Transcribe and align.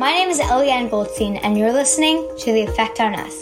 My 0.00 0.12
name 0.12 0.30
is 0.30 0.40
Eliane 0.40 0.88
Goldstein, 0.88 1.36
and 1.36 1.58
you're 1.58 1.74
listening 1.74 2.26
to 2.38 2.52
The 2.54 2.62
Effect 2.62 3.00
on 3.00 3.14
Us. 3.16 3.36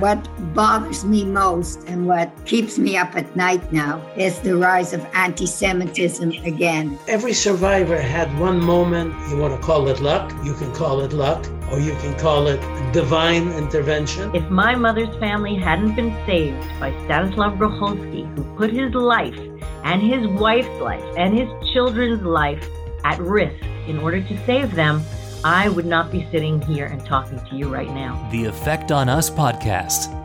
What 0.00 0.18
bothers 0.54 1.04
me 1.04 1.26
most 1.26 1.86
and 1.88 2.06
what 2.06 2.32
keeps 2.46 2.78
me 2.78 2.96
up 2.96 3.14
at 3.14 3.36
night 3.36 3.70
now 3.70 4.00
is 4.16 4.38
the 4.38 4.56
rise 4.56 4.94
of 4.94 5.04
anti 5.12 5.44
Semitism 5.44 6.30
again. 6.46 6.98
Every 7.06 7.34
survivor 7.34 8.00
had 8.00 8.28
one 8.38 8.64
moment. 8.64 9.12
You 9.28 9.36
want 9.36 9.52
to 9.54 9.60
call 9.60 9.88
it 9.88 10.00
luck, 10.00 10.32
you 10.42 10.54
can 10.54 10.72
call 10.72 11.02
it 11.02 11.12
luck, 11.12 11.46
or 11.70 11.78
you 11.78 11.92
can 11.96 12.18
call 12.18 12.46
it 12.46 12.62
divine 12.94 13.52
intervention. 13.52 14.34
If 14.34 14.48
my 14.48 14.74
mother's 14.74 15.14
family 15.18 15.54
hadn't 15.54 15.96
been 15.96 16.16
saved 16.24 16.66
by 16.80 16.92
Stanislav 17.04 17.58
Grochowski, 17.58 18.24
who 18.34 18.56
put 18.56 18.72
his 18.72 18.94
life 18.94 19.38
and 19.84 20.00
his 20.00 20.26
wife's 20.40 20.80
life 20.80 21.04
and 21.18 21.36
his 21.36 21.50
children's 21.74 22.22
life 22.22 22.66
at 23.04 23.18
risk 23.18 23.66
in 23.90 23.98
order 23.98 24.22
to 24.22 24.46
save 24.46 24.74
them, 24.74 25.04
I 25.44 25.68
would 25.68 25.86
not 25.86 26.10
be 26.12 26.26
sitting 26.30 26.60
here 26.62 26.86
and 26.86 27.04
talking 27.04 27.38
to 27.38 27.56
you 27.56 27.68
right 27.68 27.92
now. 27.92 28.26
The 28.30 28.44
Effect 28.44 28.92
on 28.92 29.08
Us 29.08 29.28
podcast. 29.28 30.16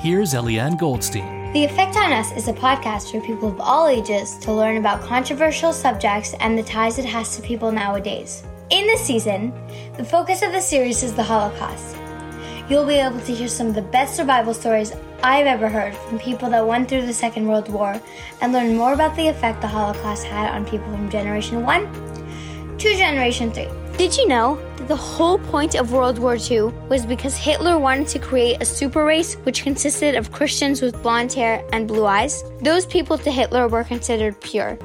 Here's 0.00 0.34
Eliane 0.34 0.78
Goldstein. 0.78 1.52
The 1.52 1.64
Effect 1.64 1.96
on 1.96 2.12
Us 2.12 2.32
is 2.32 2.48
a 2.48 2.52
podcast 2.52 3.12
for 3.12 3.20
people 3.20 3.48
of 3.48 3.60
all 3.60 3.86
ages 3.86 4.36
to 4.38 4.52
learn 4.52 4.78
about 4.78 5.02
controversial 5.02 5.72
subjects 5.72 6.34
and 6.40 6.58
the 6.58 6.62
ties 6.62 6.98
it 6.98 7.04
has 7.04 7.36
to 7.36 7.42
people 7.42 7.70
nowadays. 7.70 8.42
In 8.70 8.86
this 8.86 9.02
season, 9.02 9.52
the 9.96 10.04
focus 10.04 10.42
of 10.42 10.52
the 10.52 10.60
series 10.60 11.02
is 11.02 11.14
the 11.14 11.22
Holocaust. 11.22 11.96
You'll 12.68 12.86
be 12.86 12.94
able 12.94 13.20
to 13.20 13.34
hear 13.34 13.48
some 13.48 13.66
of 13.66 13.74
the 13.74 13.82
best 13.82 14.16
survival 14.16 14.54
stories 14.54 14.92
I've 15.22 15.46
ever 15.46 15.68
heard 15.68 15.94
from 15.94 16.18
people 16.18 16.48
that 16.50 16.66
went 16.66 16.88
through 16.88 17.06
the 17.06 17.12
Second 17.12 17.46
World 17.46 17.68
War 17.68 18.00
and 18.40 18.52
learn 18.52 18.76
more 18.76 18.94
about 18.94 19.14
the 19.14 19.28
effect 19.28 19.60
the 19.60 19.68
Holocaust 19.68 20.24
had 20.24 20.50
on 20.50 20.64
people 20.64 20.90
from 20.90 21.10
Generation 21.10 21.62
1 21.62 22.11
to 22.82 22.96
Generation 22.96 23.52
3. 23.52 23.68
Did 23.96 24.16
you 24.16 24.26
know 24.26 24.56
that 24.76 24.88
the 24.88 24.96
whole 24.96 25.38
point 25.38 25.76
of 25.76 25.92
World 25.92 26.18
War 26.18 26.36
II 26.36 26.62
was 26.88 27.06
because 27.06 27.36
Hitler 27.36 27.78
wanted 27.78 28.08
to 28.08 28.18
create 28.18 28.60
a 28.60 28.64
super 28.64 29.04
race 29.04 29.34
which 29.44 29.62
consisted 29.62 30.16
of 30.16 30.32
Christians 30.32 30.82
with 30.82 31.00
blonde 31.00 31.32
hair 31.32 31.64
and 31.72 31.86
blue 31.86 32.06
eyes? 32.06 32.42
Those 32.60 32.84
people 32.84 33.16
to 33.18 33.30
Hitler 33.30 33.68
were 33.68 33.84
considered 33.84 34.40
pure. 34.40 34.76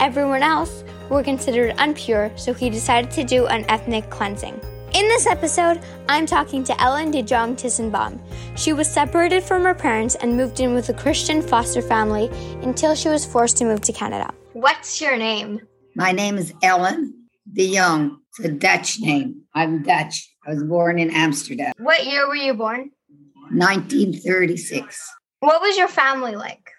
Everyone 0.00 0.42
else 0.42 0.84
were 1.08 1.22
considered 1.22 1.74
unpure, 1.78 2.38
so 2.38 2.52
he 2.52 2.68
decided 2.68 3.10
to 3.12 3.24
do 3.24 3.46
an 3.46 3.64
ethnic 3.70 4.10
cleansing. 4.10 4.60
In 4.92 5.08
this 5.08 5.26
episode, 5.26 5.80
I'm 6.10 6.26
talking 6.26 6.62
to 6.64 6.78
Ellen 6.78 7.10
de 7.10 7.22
Jonge 7.22 7.56
Tissenbaum. 7.56 8.20
She 8.58 8.74
was 8.74 8.86
separated 8.86 9.42
from 9.42 9.62
her 9.62 9.74
parents 9.74 10.14
and 10.16 10.36
moved 10.36 10.60
in 10.60 10.74
with 10.74 10.90
a 10.90 10.94
Christian 10.94 11.40
foster 11.40 11.80
family 11.80 12.28
until 12.62 12.94
she 12.94 13.08
was 13.08 13.24
forced 13.24 13.56
to 13.56 13.64
move 13.64 13.80
to 13.80 13.94
Canada. 13.94 14.30
What's 14.52 15.00
your 15.00 15.16
name? 15.16 15.62
My 15.94 16.12
name 16.12 16.36
is 16.36 16.52
Ellen 16.62 17.15
de 17.52 17.74
Jonge. 17.74 18.16
It's 18.30 18.46
a 18.46 18.52
Dutch 18.52 19.00
name. 19.00 19.42
I'm 19.54 19.82
Dutch. 19.82 20.34
I 20.46 20.50
was 20.50 20.64
born 20.64 20.98
in 20.98 21.10
Amsterdam. 21.10 21.72
What 21.78 22.06
year 22.06 22.26
were 22.26 22.36
you 22.36 22.54
born? 22.54 22.90
1936. 23.50 25.12
What 25.40 25.60
was 25.60 25.76
your 25.76 25.88
family 25.88 26.36
like? 26.36 26.70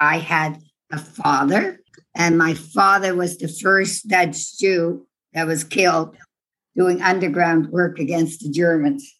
I 0.00 0.18
had 0.18 0.58
a 0.92 0.98
father, 0.98 1.80
and 2.14 2.38
my 2.38 2.54
father 2.54 3.14
was 3.14 3.38
the 3.38 3.48
first 3.48 4.08
Dutch 4.08 4.58
Jew 4.58 5.06
that 5.32 5.46
was 5.46 5.64
killed 5.64 6.16
doing 6.76 7.00
underground 7.02 7.68
work 7.68 7.98
against 7.98 8.40
the 8.40 8.50
Germans 8.50 9.14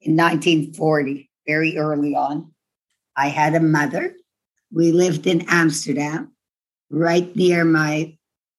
in 0.00 0.16
1940, 0.16 1.30
very 1.46 1.76
early 1.76 2.14
on. 2.14 2.52
I 3.16 3.28
had 3.28 3.54
a 3.54 3.60
mother. 3.60 4.14
We 4.72 4.92
lived 4.92 5.26
in 5.26 5.46
Amsterdam, 5.48 6.32
right 6.90 7.34
near 7.36 7.64
my 7.64 8.15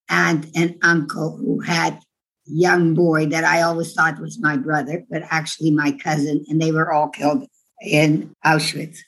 aunt 0.09 0.47
and 0.55 0.75
uncle 0.81 1.38
who 1.38 1.59
had 1.59 2.00
young 2.45 2.94
boy 2.94 3.25
that 3.27 3.44
I 3.44 3.61
always 3.61 3.94
thought 3.94 4.19
was 4.19 4.39
my 4.39 4.58
brother, 4.58 5.03
but 5.09 5.23
actually 5.30 5.72
my 5.72 5.91
cousin, 5.91 6.45
and 6.47 6.61
they 6.61 6.72
were 6.72 6.91
all 6.91 7.09
killed 7.09 7.45
in 7.81 8.34
Auschwitz. 8.46 9.00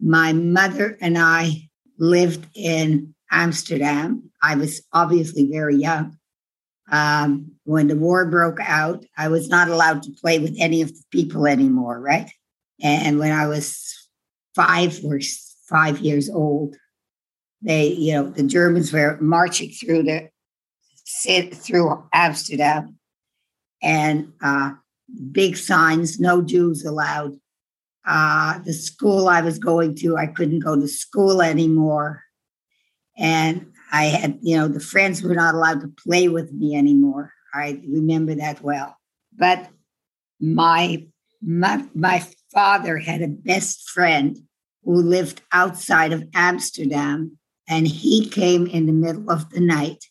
My 0.00 0.32
mother 0.32 0.96
and 1.00 1.18
I 1.18 1.68
lived 1.98 2.46
in 2.54 3.14
Amsterdam. 3.30 4.30
I 4.42 4.56
was 4.56 4.82
obviously 4.92 5.48
very 5.50 5.76
young. 5.76 6.16
Um, 6.90 7.52
when 7.64 7.86
the 7.86 7.96
war 7.96 8.26
broke 8.26 8.58
out, 8.60 9.04
I 9.16 9.28
was 9.28 9.48
not 9.48 9.68
allowed 9.68 10.02
to 10.04 10.12
play 10.20 10.38
with 10.38 10.56
any 10.58 10.82
of 10.82 10.88
the 10.88 11.02
people 11.12 11.46
anymore, 11.46 12.00
right? 12.00 12.30
And 12.82 13.18
when 13.18 13.30
I 13.30 13.46
was 13.46 14.08
five 14.56 14.98
or 15.04 15.20
five 15.68 15.98
years 16.00 16.28
old, 16.28 16.74
they, 17.62 17.88
you 17.88 18.14
know, 18.14 18.30
the 18.30 18.42
Germans 18.42 18.92
were 18.92 19.18
marching 19.20 19.70
through 19.70 20.04
the 20.04 20.30
through 21.52 22.04
Amsterdam 22.12 22.98
and 23.82 24.32
uh, 24.42 24.72
big 25.32 25.56
signs, 25.56 26.20
no 26.20 26.42
Jews 26.42 26.84
allowed. 26.84 27.36
Uh, 28.06 28.58
the 28.60 28.72
school 28.72 29.28
I 29.28 29.42
was 29.42 29.58
going 29.58 29.94
to, 29.96 30.16
I 30.16 30.26
couldn't 30.26 30.60
go 30.60 30.78
to 30.78 30.88
school 30.88 31.42
anymore. 31.42 32.22
And 33.16 33.72
I 33.92 34.04
had, 34.04 34.38
you 34.40 34.56
know, 34.56 34.68
the 34.68 34.80
friends 34.80 35.22
were 35.22 35.34
not 35.34 35.54
allowed 35.54 35.80
to 35.82 35.92
play 36.02 36.28
with 36.28 36.52
me 36.52 36.76
anymore. 36.76 37.32
I 37.52 37.80
remember 37.86 38.34
that 38.36 38.62
well. 38.62 38.96
But 39.36 39.68
my, 40.40 41.06
my, 41.42 41.84
my 41.94 42.24
father 42.52 42.98
had 42.98 43.20
a 43.22 43.28
best 43.28 43.90
friend 43.90 44.38
who 44.84 45.02
lived 45.02 45.42
outside 45.52 46.12
of 46.12 46.24
Amsterdam, 46.34 47.38
and 47.70 47.86
he 47.86 48.28
came 48.28 48.66
in 48.66 48.86
the 48.86 48.92
middle 48.92 49.30
of 49.30 49.48
the 49.50 49.60
night 49.60 50.04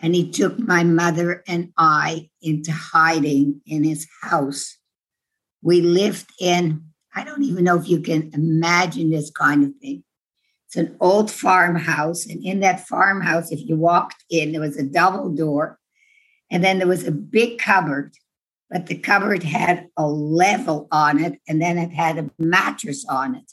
and 0.00 0.14
he 0.14 0.30
took 0.30 0.58
my 0.58 0.84
mother 0.84 1.42
and 1.48 1.72
I 1.78 2.28
into 2.42 2.70
hiding 2.70 3.62
in 3.66 3.82
his 3.82 4.06
house. 4.22 4.76
We 5.62 5.80
lived 5.80 6.30
in, 6.38 6.84
I 7.14 7.24
don't 7.24 7.42
even 7.42 7.64
know 7.64 7.78
if 7.78 7.88
you 7.88 8.00
can 8.00 8.30
imagine 8.34 9.10
this 9.10 9.30
kind 9.30 9.64
of 9.64 9.74
thing. 9.80 10.04
It's 10.66 10.76
an 10.76 10.94
old 11.00 11.30
farmhouse. 11.30 12.26
And 12.26 12.44
in 12.44 12.60
that 12.60 12.86
farmhouse, 12.86 13.50
if 13.50 13.66
you 13.66 13.76
walked 13.76 14.22
in, 14.28 14.52
there 14.52 14.60
was 14.60 14.76
a 14.76 14.82
double 14.84 15.30
door. 15.30 15.78
And 16.50 16.62
then 16.62 16.78
there 16.78 16.86
was 16.86 17.06
a 17.06 17.10
big 17.10 17.58
cupboard, 17.58 18.12
but 18.68 18.86
the 18.86 18.98
cupboard 18.98 19.42
had 19.42 19.88
a 19.96 20.06
level 20.06 20.86
on 20.92 21.18
it. 21.18 21.40
And 21.48 21.62
then 21.62 21.78
it 21.78 21.92
had 21.92 22.18
a 22.18 22.30
mattress 22.38 23.06
on 23.08 23.34
it. 23.36 23.50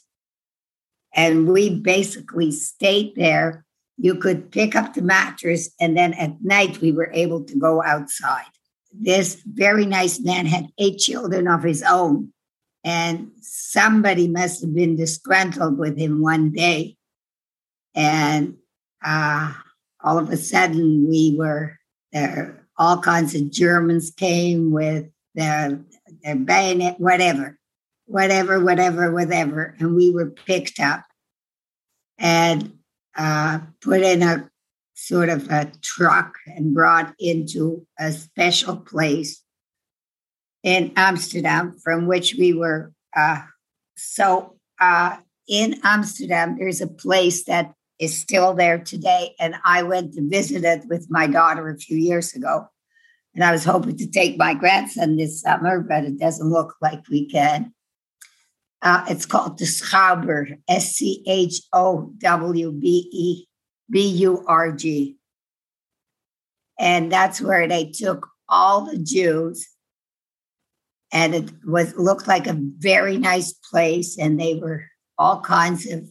And 1.16 1.48
we 1.48 1.80
basically 1.80 2.52
stayed 2.52 3.16
there 3.16 3.66
you 3.98 4.14
could 4.14 4.50
pick 4.50 4.76
up 4.76 4.94
the 4.94 5.02
mattress, 5.02 5.70
and 5.80 5.96
then 5.96 6.12
at 6.14 6.42
night 6.42 6.80
we 6.80 6.92
were 6.92 7.10
able 7.12 7.42
to 7.44 7.58
go 7.58 7.82
outside. 7.82 8.44
This 8.92 9.42
very 9.46 9.86
nice 9.86 10.20
man 10.20 10.46
had 10.46 10.68
eight 10.78 10.98
children 10.98 11.48
of 11.48 11.62
his 11.62 11.82
own, 11.82 12.32
and 12.84 13.30
somebody 13.40 14.28
must 14.28 14.60
have 14.60 14.74
been 14.74 14.96
disgruntled 14.96 15.78
with 15.78 15.98
him 15.98 16.20
one 16.20 16.50
day. 16.52 16.96
And 17.94 18.56
uh, 19.02 19.54
all 20.02 20.18
of 20.18 20.30
a 20.30 20.36
sudden, 20.36 21.08
we 21.08 21.34
were 21.36 21.78
there. 22.12 22.66
All 22.76 23.00
kinds 23.00 23.34
of 23.34 23.50
Germans 23.50 24.10
came 24.10 24.70
with 24.70 25.06
their, 25.34 25.80
their 26.22 26.36
bayonet, 26.36 27.00
whatever, 27.00 27.58
whatever, 28.06 28.62
whatever, 28.62 29.12
whatever. 29.12 29.74
And 29.78 29.94
we 29.94 30.10
were 30.10 30.30
picked 30.30 30.80
up. 30.80 31.04
And 32.18 32.78
uh, 33.16 33.60
put 33.82 34.02
in 34.02 34.22
a 34.22 34.50
sort 34.94 35.28
of 35.28 35.50
a 35.50 35.70
truck 35.82 36.34
and 36.46 36.74
brought 36.74 37.14
into 37.18 37.86
a 37.98 38.12
special 38.12 38.76
place 38.76 39.42
in 40.62 40.92
Amsterdam 40.96 41.76
from 41.82 42.06
which 42.06 42.34
we 42.38 42.52
were. 42.52 42.92
Uh, 43.14 43.42
so 43.96 44.56
uh, 44.80 45.16
in 45.48 45.78
Amsterdam, 45.84 46.56
there's 46.58 46.80
a 46.80 46.86
place 46.86 47.44
that 47.44 47.72
is 47.98 48.18
still 48.18 48.54
there 48.54 48.78
today. 48.78 49.34
And 49.38 49.54
I 49.64 49.82
went 49.82 50.14
to 50.14 50.28
visit 50.28 50.64
it 50.64 50.84
with 50.88 51.06
my 51.10 51.26
daughter 51.26 51.68
a 51.68 51.78
few 51.78 51.96
years 51.96 52.34
ago. 52.34 52.66
And 53.34 53.44
I 53.44 53.52
was 53.52 53.64
hoping 53.64 53.96
to 53.98 54.10
take 54.10 54.38
my 54.38 54.54
grandson 54.54 55.16
this 55.16 55.42
summer, 55.42 55.80
but 55.80 56.04
it 56.04 56.18
doesn't 56.18 56.50
look 56.50 56.74
like 56.80 57.06
we 57.10 57.28
can. 57.28 57.72
Uh, 58.82 59.04
it's 59.08 59.26
called 59.26 59.58
the 59.58 59.64
Schouwburg, 59.64 60.58
S 60.68 60.92
C 60.92 61.24
H 61.26 61.62
O 61.72 62.12
W 62.18 62.72
B 62.72 63.08
E 63.12 63.46
B 63.90 64.06
U 64.06 64.44
R 64.46 64.72
G. 64.72 65.16
And 66.78 67.10
that's 67.10 67.40
where 67.40 67.66
they 67.66 67.90
took 67.90 68.28
all 68.48 68.82
the 68.82 68.98
Jews. 68.98 69.66
And 71.12 71.34
it 71.34 71.50
was 71.64 71.94
looked 71.96 72.28
like 72.28 72.46
a 72.46 72.58
very 72.78 73.16
nice 73.16 73.52
place. 73.52 74.18
And 74.18 74.38
they 74.38 74.56
were 74.56 74.84
all 75.18 75.40
kinds 75.40 75.90
of 75.90 76.06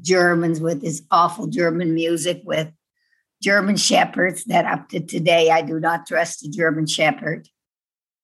Germans 0.00 0.60
with 0.60 0.80
this 0.80 1.02
awful 1.10 1.48
German 1.48 1.92
music 1.92 2.40
with 2.44 2.68
German 3.42 3.76
shepherds 3.76 4.44
that 4.44 4.64
up 4.64 4.88
to 4.88 5.00
today 5.00 5.50
I 5.50 5.62
do 5.62 5.78
not 5.78 6.06
trust 6.06 6.44
a 6.44 6.50
German 6.50 6.86
shepherd. 6.86 7.48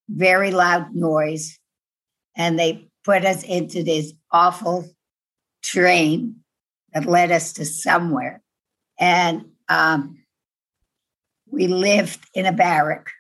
Very 0.09 0.51
loud 0.51 0.95
noise. 0.95 1.59
And 2.37 2.59
they 2.59 2.89
put 3.05 3.25
us 3.25 3.43
into 3.43 3.83
this 3.83 4.13
awful 4.31 4.89
train 5.63 6.37
that 6.93 7.07
led 7.07 7.31
us 7.31 7.53
to 7.55 7.65
somewhere. 7.65 8.43
And 8.99 9.47
um, 9.69 10.19
we 11.51 11.67
lived 11.67 12.21
in 12.35 12.47
a 12.47 12.53
barrack. 12.53 13.11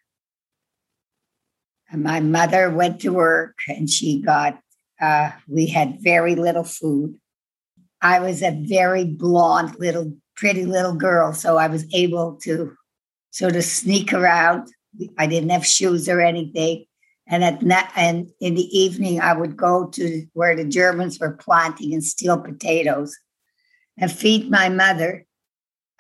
my 1.92 2.20
mother 2.20 2.70
went 2.70 3.00
to 3.00 3.12
work 3.12 3.56
and 3.68 3.88
she 3.88 4.20
got, 4.20 4.58
uh, 5.00 5.30
we 5.48 5.66
had 5.66 6.00
very 6.00 6.34
little 6.34 6.64
food. 6.64 7.16
I 8.00 8.20
was 8.20 8.42
a 8.42 8.50
very 8.50 9.04
blonde 9.04 9.76
little, 9.78 10.12
pretty 10.36 10.66
little 10.66 10.94
girl. 10.94 11.32
So 11.32 11.56
I 11.56 11.68
was 11.68 11.86
able 11.94 12.36
to 12.42 12.74
sort 13.30 13.56
of 13.56 13.64
sneak 13.64 14.12
around. 14.12 14.68
I 15.18 15.26
didn't 15.26 15.50
have 15.50 15.66
shoes 15.66 16.08
or 16.08 16.20
anything. 16.20 16.84
And 17.26 17.42
at 17.42 17.62
night, 17.62 17.88
and 17.96 18.30
in 18.40 18.54
the 18.54 18.78
evening, 18.78 19.20
I 19.20 19.32
would 19.32 19.56
go 19.56 19.86
to 19.88 20.26
where 20.34 20.54
the 20.54 20.64
Germans 20.64 21.18
were 21.18 21.32
planting 21.32 21.94
and 21.94 22.04
steal 22.04 22.38
potatoes 22.38 23.16
and 23.98 24.12
feed 24.12 24.50
my 24.50 24.68
mother. 24.68 25.24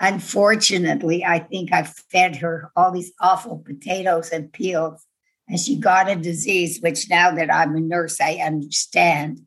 Unfortunately, 0.00 1.24
I 1.24 1.38
think 1.38 1.72
I 1.72 1.84
fed 1.84 2.36
her 2.36 2.70
all 2.76 2.92
these 2.92 3.12
awful 3.20 3.58
potatoes 3.58 4.30
and 4.30 4.52
peels, 4.52 5.06
and 5.48 5.58
she 5.58 5.76
got 5.76 6.10
a 6.10 6.16
disease, 6.16 6.80
which 6.80 7.08
now 7.08 7.30
that 7.30 7.52
I'm 7.52 7.74
a 7.76 7.80
nurse, 7.80 8.20
I 8.20 8.34
understand. 8.34 9.40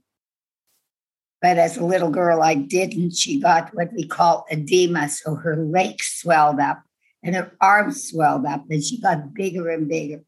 But 1.42 1.60
as 1.60 1.78
a 1.78 1.86
little 1.86 2.10
girl, 2.10 2.42
I 2.42 2.56
didn't. 2.56 3.16
She 3.16 3.40
got 3.40 3.76
what 3.76 3.94
we 3.94 4.08
call 4.08 4.46
edema. 4.50 5.10
So 5.10 5.36
her 5.36 5.56
legs 5.56 6.08
swelled 6.08 6.60
up 6.60 6.82
and 7.22 7.36
her 7.36 7.52
arms 7.62 8.10
swelled 8.10 8.46
up, 8.46 8.66
and 8.70 8.84
she 8.84 9.00
got 9.00 9.34
bigger 9.34 9.70
and 9.70 9.88
bigger. 9.88 10.22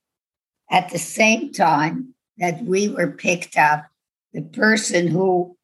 At 0.71 0.89
the 0.89 0.99
same 0.99 1.51
time 1.51 2.13
that 2.37 2.63
we 2.63 2.89
were 2.89 3.11
picked 3.11 3.57
up, 3.57 3.85
the 4.33 4.41
person 4.41 5.07
who 5.07 5.57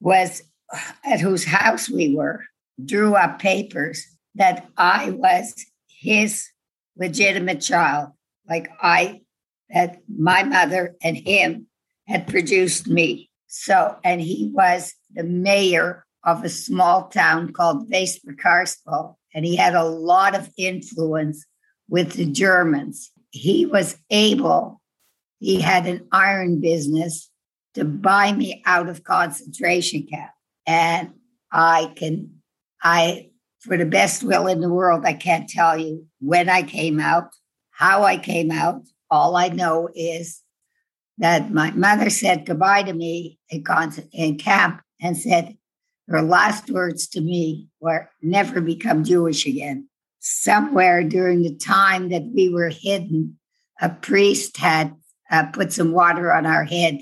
was 0.00 0.42
at 1.04 1.20
whose 1.20 1.44
house 1.44 1.88
we 1.88 2.14
were 2.14 2.44
drew 2.82 3.14
up 3.14 3.38
papers 3.38 4.06
that 4.34 4.66
I 4.76 5.10
was 5.10 5.66
his 5.86 6.48
legitimate 6.96 7.60
child. 7.60 8.10
Like 8.48 8.70
I, 8.80 9.20
that 9.70 9.98
my 10.08 10.42
mother 10.42 10.96
and 11.02 11.16
him 11.16 11.66
had 12.06 12.26
produced 12.26 12.88
me. 12.88 13.30
So, 13.46 13.96
and 14.02 14.20
he 14.20 14.50
was 14.52 14.94
the 15.12 15.24
mayor 15.24 16.04
of 16.24 16.44
a 16.44 16.48
small 16.48 17.08
town 17.08 17.52
called 17.52 17.90
Weesperkarspel, 17.90 19.14
and 19.34 19.44
he 19.44 19.56
had 19.56 19.74
a 19.74 19.84
lot 19.84 20.34
of 20.34 20.50
influence 20.56 21.44
with 21.88 22.14
the 22.14 22.26
Germans. 22.26 23.10
He 23.32 23.66
was 23.66 23.96
able, 24.10 24.80
he 25.40 25.60
had 25.60 25.86
an 25.86 26.06
iron 26.12 26.60
business 26.60 27.28
to 27.74 27.84
buy 27.84 28.32
me 28.32 28.62
out 28.64 28.88
of 28.88 29.02
concentration 29.02 30.06
camp. 30.06 30.30
And 30.66 31.14
I 31.50 31.92
can, 31.96 32.42
I, 32.82 33.30
for 33.60 33.76
the 33.76 33.86
best 33.86 34.22
will 34.22 34.46
in 34.46 34.60
the 34.60 34.72
world, 34.72 35.04
I 35.04 35.14
can't 35.14 35.48
tell 35.48 35.76
you 35.76 36.06
when 36.20 36.48
I 36.48 36.62
came 36.62 37.00
out, 37.00 37.30
how 37.70 38.04
I 38.04 38.18
came 38.18 38.50
out. 38.50 38.82
All 39.10 39.36
I 39.36 39.48
know 39.48 39.88
is 39.94 40.42
that 41.18 41.50
my 41.50 41.70
mother 41.72 42.10
said 42.10 42.46
goodbye 42.46 42.82
to 42.84 42.92
me 42.92 43.38
in, 43.50 44.38
camp 44.38 44.80
and 45.00 45.16
said 45.16 45.56
her 46.08 46.22
last 46.22 46.70
words 46.70 47.08
to 47.08 47.20
me 47.20 47.68
were 47.80 48.10
never 48.22 48.60
become 48.60 49.04
Jewish 49.04 49.46
again. 49.46 49.88
Somewhere 50.24 51.02
during 51.02 51.42
the 51.42 51.56
time 51.56 52.10
that 52.10 52.22
we 52.32 52.48
were 52.48 52.68
hidden, 52.68 53.38
a 53.80 53.88
priest 53.88 54.56
had 54.56 54.94
uh, 55.32 55.46
put 55.46 55.72
some 55.72 55.90
water 55.90 56.32
on 56.32 56.46
our 56.46 56.62
head 56.62 57.00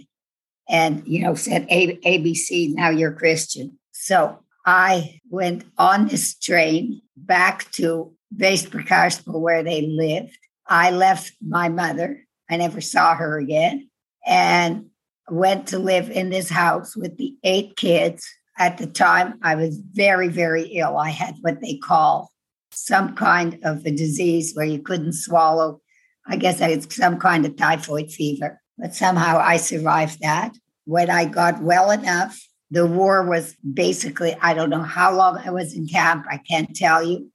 and 0.71 1.03
you 1.07 1.21
know 1.21 1.35
said 1.35 1.69
abc 1.69 2.75
now 2.75 2.89
you're 2.89 3.13
christian. 3.13 3.79
So 3.93 4.39
i 4.65 5.21
went 5.29 5.65
on 5.77 6.07
this 6.07 6.35
train 6.35 7.03
back 7.17 7.71
to 7.73 8.15
Weesperkarspel 8.35 9.39
where 9.39 9.63
they 9.63 9.83
lived. 9.83 10.39
I 10.67 10.91
left 10.91 11.33
my 11.47 11.69
mother. 11.69 12.25
I 12.49 12.57
never 12.57 12.81
saw 12.81 13.17
her 13.17 13.39
again 13.39 13.91
and 14.25 14.87
went 15.29 15.69
to 15.69 15.79
live 15.79 16.11
in 16.11 16.31
this 16.31 16.49
house 16.49 16.97
with 16.97 17.19
the 17.19 17.35
eight 17.45 17.77
kids. 17.77 18.27
At 18.59 18.79
the 18.79 18.87
time 18.87 19.39
i 19.43 19.57
was 19.57 19.77
very 19.77 20.29
very 20.29 20.63
ill. 20.63 20.97
I 20.97 21.11
had 21.11 21.35
what 21.43 21.61
they 21.61 21.77
call 21.77 22.31
some 22.73 23.15
kind 23.15 23.59
of 23.63 23.85
a 23.85 23.91
disease 23.91 24.55
where 24.55 24.67
you 24.67 24.81
couldn't 24.81 25.13
swallow 25.13 25.81
i 26.27 26.37
guess 26.37 26.61
i 26.61 26.71
had 26.71 26.93
some 26.93 27.19
kind 27.19 27.45
of 27.45 27.57
typhoid 27.57 28.11
fever 28.11 28.61
but 28.81 28.95
somehow 28.95 29.39
I 29.39 29.59
survived 29.59 30.21
that. 30.21 30.57
When 30.87 31.11
I 31.11 31.27
got 31.27 31.63
well 31.63 31.91
enough, 31.91 32.41
the 32.71 32.87
war 32.87 33.29
was 33.29 33.55
basically, 33.75 34.35
I 34.41 34.55
don't 34.55 34.71
know 34.71 34.83
how 34.83 35.15
long 35.15 35.39
I 35.39 35.51
was 35.51 35.75
in 35.75 35.87
camp, 35.87 36.25
I 36.31 36.39
can't 36.39 36.75
tell 36.75 37.03
you. 37.03 37.31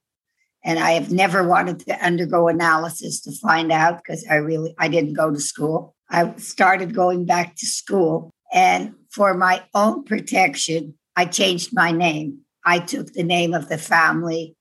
And 0.64 0.80
I 0.80 0.92
have 0.92 1.12
never 1.12 1.46
wanted 1.46 1.78
to 1.80 2.04
undergo 2.04 2.48
analysis 2.48 3.20
to 3.22 3.32
find 3.32 3.70
out 3.70 3.98
because 3.98 4.26
I 4.28 4.36
really 4.36 4.74
I 4.78 4.88
didn't 4.88 5.14
go 5.14 5.30
to 5.30 5.38
school. 5.38 5.94
I 6.10 6.34
started 6.38 6.92
going 6.92 7.24
back 7.24 7.54
to 7.56 7.66
school. 7.66 8.32
And 8.52 8.94
for 9.10 9.34
my 9.34 9.62
own 9.74 10.02
protection, 10.02 10.94
I 11.14 11.26
changed 11.26 11.70
my 11.72 11.92
name. 11.92 12.40
I 12.64 12.80
took 12.80 13.12
the 13.12 13.22
name 13.22 13.54
of 13.54 13.68
the 13.68 13.78
family 13.78 14.56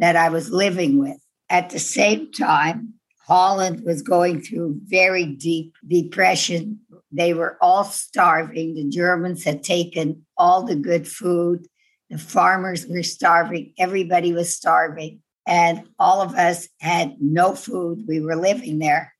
that 0.00 0.16
I 0.16 0.30
was 0.30 0.50
living 0.50 0.98
with. 0.98 1.18
At 1.48 1.70
the 1.70 1.78
same 1.78 2.32
time, 2.32 2.94
Holland 3.26 3.84
was 3.84 4.02
going 4.02 4.40
through 4.40 4.80
very 4.84 5.24
deep 5.24 5.74
depression. 5.86 6.80
They 7.12 7.34
were 7.34 7.58
all 7.60 7.84
starving. 7.84 8.74
The 8.74 8.88
Germans 8.88 9.44
had 9.44 9.62
taken 9.62 10.26
all 10.36 10.64
the 10.64 10.74
good 10.74 11.06
food. 11.06 11.66
The 12.08 12.18
farmers 12.18 12.86
were 12.86 13.02
starving. 13.02 13.74
Everybody 13.78 14.32
was 14.32 14.56
starving. 14.56 15.20
And 15.46 15.84
all 15.98 16.22
of 16.22 16.34
us 16.34 16.68
had 16.80 17.16
no 17.20 17.54
food. 17.54 18.04
We 18.08 18.20
were 18.20 18.36
living 18.36 18.78
there. 18.78 19.14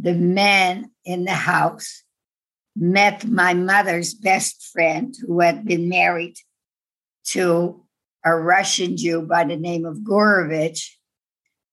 The 0.00 0.14
men 0.14 0.90
in 1.04 1.24
the 1.24 1.32
house 1.32 2.02
met 2.74 3.26
my 3.26 3.52
mother's 3.52 4.14
best 4.14 4.70
friend 4.72 5.14
who 5.26 5.40
had 5.40 5.64
been 5.64 5.88
married 5.88 6.36
to 7.24 7.84
a 8.24 8.34
Russian 8.34 8.96
Jew 8.96 9.22
by 9.22 9.44
the 9.44 9.56
name 9.56 9.84
of 9.84 9.98
Gorovich 9.98 10.90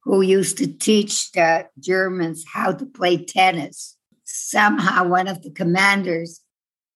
who 0.03 0.21
used 0.21 0.57
to 0.57 0.67
teach 0.67 1.31
the 1.31 1.67
Germans 1.79 2.43
how 2.51 2.71
to 2.71 2.85
play 2.85 3.23
tennis. 3.23 3.95
Somehow, 4.23 5.07
one 5.07 5.27
of 5.27 5.43
the 5.43 5.51
commanders 5.51 6.41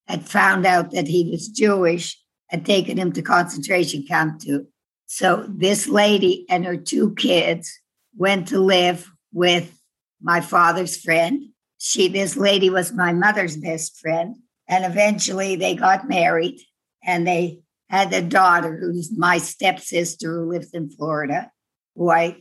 had 0.07 0.27
found 0.27 0.65
out 0.65 0.91
that 0.91 1.07
he 1.07 1.29
was 1.29 1.47
Jewish 1.47 2.19
and 2.51 2.65
taken 2.65 2.97
him 2.97 3.11
to 3.13 3.21
concentration 3.21 4.05
camp 4.07 4.39
too. 4.41 4.67
So 5.05 5.45
this 5.47 5.87
lady 5.87 6.45
and 6.49 6.65
her 6.65 6.77
two 6.77 7.13
kids 7.15 7.71
went 8.15 8.47
to 8.49 8.59
live 8.59 9.11
with 9.31 9.79
my 10.21 10.41
father's 10.41 10.97
friend. 10.97 11.49
She, 11.77 12.07
this 12.07 12.35
lady 12.35 12.69
was 12.69 12.93
my 12.93 13.13
mother's 13.13 13.57
best 13.57 13.99
friend. 13.99 14.35
And 14.67 14.85
eventually 14.85 15.55
they 15.55 15.75
got 15.75 16.07
married 16.07 16.59
and 17.03 17.27
they 17.27 17.62
had 17.93 18.11
a 18.11 18.23
daughter 18.23 18.75
who's 18.75 19.15
my 19.15 19.37
stepsister 19.37 20.39
who 20.39 20.49
lives 20.49 20.71
in 20.73 20.89
Florida, 20.89 21.51
who 21.95 22.09
I 22.09 22.37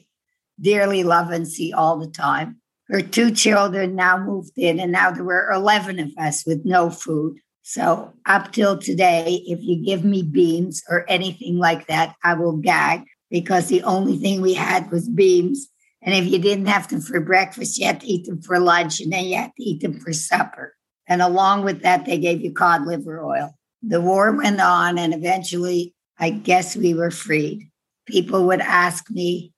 dearly 0.58 1.04
love 1.04 1.30
and 1.30 1.46
see 1.46 1.74
all 1.74 1.98
the 1.98 2.10
time. 2.10 2.56
Her 2.88 3.02
two 3.02 3.30
children 3.30 3.94
now 3.94 4.16
moved 4.16 4.56
in, 4.56 4.80
and 4.80 4.90
now 4.90 5.10
there 5.10 5.24
were 5.24 5.52
11 5.52 5.98
of 5.98 6.10
us 6.18 6.46
with 6.46 6.64
no 6.64 6.88
food. 6.88 7.36
So, 7.60 8.14
up 8.24 8.52
till 8.52 8.78
today, 8.78 9.42
if 9.46 9.58
you 9.62 9.84
give 9.84 10.04
me 10.04 10.22
beans 10.22 10.82
or 10.88 11.04
anything 11.06 11.58
like 11.58 11.86
that, 11.86 12.16
I 12.24 12.32
will 12.32 12.56
gag 12.56 13.04
because 13.30 13.68
the 13.68 13.82
only 13.82 14.16
thing 14.16 14.40
we 14.40 14.54
had 14.54 14.90
was 14.90 15.06
beans. 15.06 15.68
And 16.00 16.14
if 16.14 16.32
you 16.32 16.38
didn't 16.38 16.66
have 16.66 16.88
them 16.88 17.02
for 17.02 17.20
breakfast, 17.20 17.78
you 17.78 17.86
had 17.86 18.00
to 18.00 18.06
eat 18.06 18.26
them 18.26 18.40
for 18.40 18.58
lunch, 18.58 19.02
and 19.02 19.12
then 19.12 19.26
you 19.26 19.36
had 19.36 19.52
to 19.54 19.62
eat 19.62 19.82
them 19.82 20.00
for 20.00 20.14
supper. 20.14 20.74
And 21.06 21.20
along 21.20 21.64
with 21.64 21.82
that, 21.82 22.06
they 22.06 22.16
gave 22.16 22.40
you 22.40 22.52
cod 22.52 22.86
liver 22.86 23.22
oil. 23.22 23.54
The 23.82 24.00
war 24.00 24.32
went 24.36 24.60
on, 24.60 24.98
and 24.98 25.12
eventually, 25.12 25.94
I 26.18 26.30
guess 26.30 26.76
we 26.76 26.94
were 26.94 27.10
freed. 27.10 27.68
People 28.06 28.46
would 28.46 28.60
ask 28.60 29.10
me, 29.10 29.52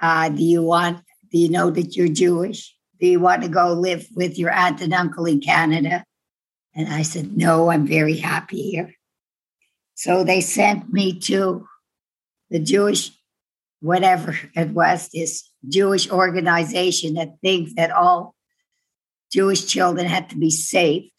uh, 0.00 0.30
do 0.30 0.42
you 0.42 0.62
want, 0.62 1.02
do 1.30 1.38
you 1.38 1.50
know 1.50 1.70
that 1.70 1.94
you're 1.96 2.08
Jewish? 2.08 2.74
Do 3.00 3.06
you 3.06 3.20
want 3.20 3.42
to 3.42 3.48
go 3.48 3.72
live 3.72 4.06
with 4.14 4.38
your 4.38 4.50
aunt 4.50 4.80
and 4.80 4.94
uncle 4.94 5.26
in 5.26 5.40
Canada? 5.40 6.04
And 6.74 6.88
I 6.88 7.02
said, 7.02 7.36
no, 7.36 7.70
I'm 7.70 7.86
very 7.86 8.16
happy 8.16 8.70
here. 8.70 8.94
So 9.94 10.24
they 10.24 10.40
sent 10.40 10.92
me 10.92 11.18
to 11.20 11.66
the 12.50 12.58
Jewish, 12.58 13.10
whatever 13.80 14.36
it 14.54 14.70
was, 14.70 15.08
this 15.12 15.50
Jewish 15.68 16.10
organization 16.10 17.14
that 17.14 17.36
thinks 17.42 17.74
that 17.74 17.90
all 17.90 18.34
Jewish 19.32 19.66
children 19.66 20.06
had 20.06 20.30
to 20.30 20.36
be 20.36 20.50
saved, 20.50 21.12